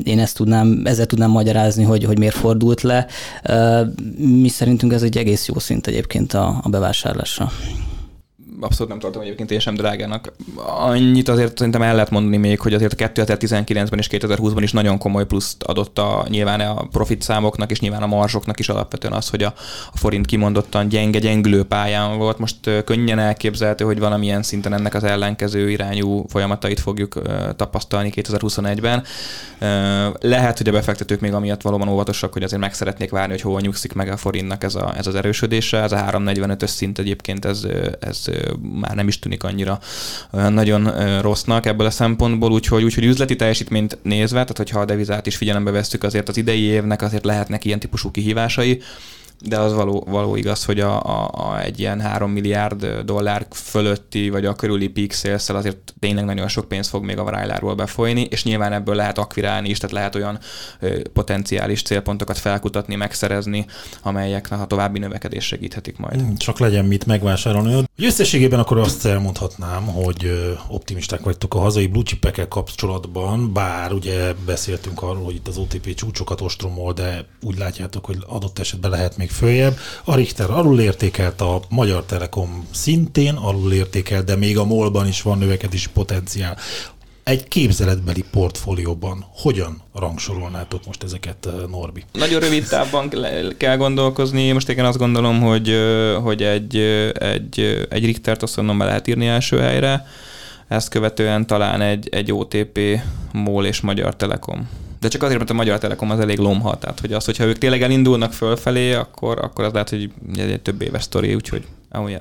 [0.03, 3.07] én ezt tudnám, ezzel tudnám magyarázni, hogy, hogy miért fordult le.
[4.17, 7.51] Mi szerintünk ez egy egész jó szint egyébként a, a bevásárlásra
[8.60, 10.34] abszolút nem tartom egyébként én sem drágának.
[10.66, 15.26] Annyit azért szerintem el lehet mondani még, hogy azért 2019-ben és 2020-ban is nagyon komoly
[15.26, 19.43] pluszt adott a, nyilván a profit számoknak és nyilván a marzsoknak is alapvetően az, hogy
[19.43, 19.54] a,
[19.93, 22.38] a forint kimondottan gyenge, gyengülő pályán volt.
[22.38, 27.22] Most könnyen elképzelhető, hogy valamilyen szinten ennek az ellenkező irányú folyamatait fogjuk
[27.56, 29.04] tapasztalni 2021-ben.
[30.20, 33.60] Lehet, hogy a befektetők még amiatt valóban óvatosak, hogy azért meg szeretnék várni, hogy hol
[33.60, 35.82] nyugszik meg a forintnak ez, a, ez az erősödése.
[35.82, 37.68] Ez a 345-ös szint egyébként ez,
[37.99, 38.26] ez
[38.62, 39.80] már nem is tűnik annyira
[40.32, 45.36] nagyon rossznak ebből a szempontból, úgyhogy, úgyhogy üzleti teljesítményt nézve, tehát hogyha a devizát is
[45.36, 48.82] figyelembe vesztük, azért az idei évnek azért lehetnek ilyen típusú kihívásai,
[49.46, 54.30] de az való, való igaz, hogy a, a, a egy ilyen 3 milliárd dollár fölötti,
[54.30, 58.22] vagy a körüli peak sales azért tényleg nagyon sok pénz fog még a Vrájláról befolyni,
[58.22, 60.39] és nyilván ebből lehet akvirálni is, tehát lehet olyan
[60.80, 63.66] ö, potenciális célpontokat felkutatni, megszerezni,
[64.02, 66.20] amelyeknek a további növekedés segíthetik majd.
[66.20, 67.74] Hmm, csak legyen mit megvásárolni.
[67.74, 70.32] Hogy összességében akkor azt elmondhatnám, hogy
[70.68, 75.94] optimisták vagytok a hazai blue chipekkel kapcsolatban, bár ugye beszéltünk arról, hogy itt az OTP
[75.94, 79.78] csúcsokat ostromol, de úgy látjátok, hogy adott esetben lehet még följebb.
[80.04, 85.90] A Richter alulértékelt, a Magyar Telekom szintén alulértékelt, de még a MOL-ban is van növekedési
[85.94, 86.58] potenciál.
[87.24, 92.04] Egy képzeletbeli portfólióban hogyan rangsorolnátok most ezeket, eh, Norbi?
[92.12, 93.10] Nagyon rövid távban
[93.58, 94.52] kell gondolkozni.
[94.52, 98.86] Most én azt gondolom, hogy, eh, hogy egy, eh, egy, egy Richtert azt mondom, be
[98.86, 100.06] lehet írni első helyre.
[100.68, 102.80] Ezt követően talán egy, egy OTP,
[103.32, 104.70] MOL és Magyar Telekom
[105.02, 107.58] de csak azért, mert a Magyar Telekom az elég lomha, tehát hogy az, hogyha ők
[107.58, 111.68] tényleg elindulnak fölfelé, akkor, akkor az lehet, hogy egy több éves sztori, úgyhogy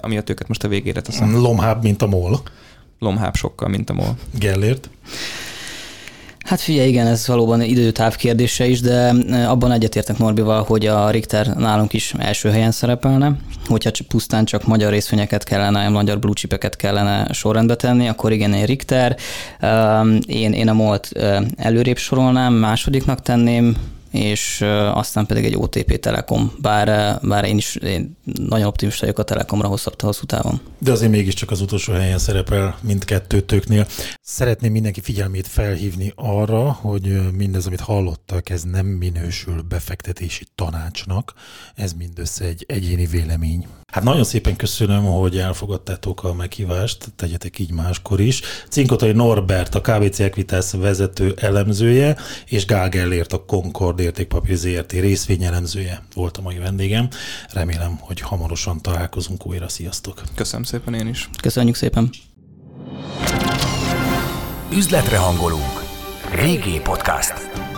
[0.00, 1.36] amiatt őket most a végére teszem.
[1.36, 2.42] Lomhább, mint a MOL.
[2.98, 4.16] Lomhább sokkal, mint a MOL.
[4.38, 4.90] Gellért?
[6.50, 11.10] Hát figyelj, igen, ez valóban időtáv kérdése is, de e, abban egyetértek Norbival, hogy a
[11.10, 13.32] Richter nálunk is első helyen szerepelne.
[13.66, 19.16] Hogyha pusztán csak magyar részvényeket kellene, magyar blue kellene sorrendbe tenni, akkor igen, én Richter.
[20.26, 23.76] Én, én a MOLT e, előrébb sorolnám, másodiknak tenném,
[24.10, 24.60] és
[24.92, 29.68] aztán pedig egy OTP Telekom, bár, bár én is én nagyon optimista vagyok a Telekomra
[29.68, 30.60] hosszabb hosszú távon.
[30.78, 33.86] De azért mégiscsak az utolsó helyen szerepel mindkettőtöknél.
[34.22, 41.32] Szeretném mindenki figyelmét felhívni arra, hogy mindez, amit hallottak, ez nem minősül befektetési tanácsnak,
[41.74, 43.66] ez mindössze egy egyéni vélemény.
[43.90, 48.40] Hát nagyon szépen köszönöm, hogy elfogadtátok a meghívást, tegyetek így máskor is.
[48.68, 52.16] Cinkotai Norbert, a KBC Equitas vezető elemzője,
[52.46, 57.08] és Gál Gellért, a Concord értékpapír ZRT részvényelemzője volt a mai vendégem.
[57.52, 59.68] Remélem, hogy hamarosan találkozunk újra.
[59.68, 60.22] Sziasztok!
[60.34, 61.28] Köszönöm szépen én is.
[61.42, 62.10] Köszönjük szépen!
[64.72, 65.84] Üzletre hangolunk.
[66.34, 67.69] Régi podcast.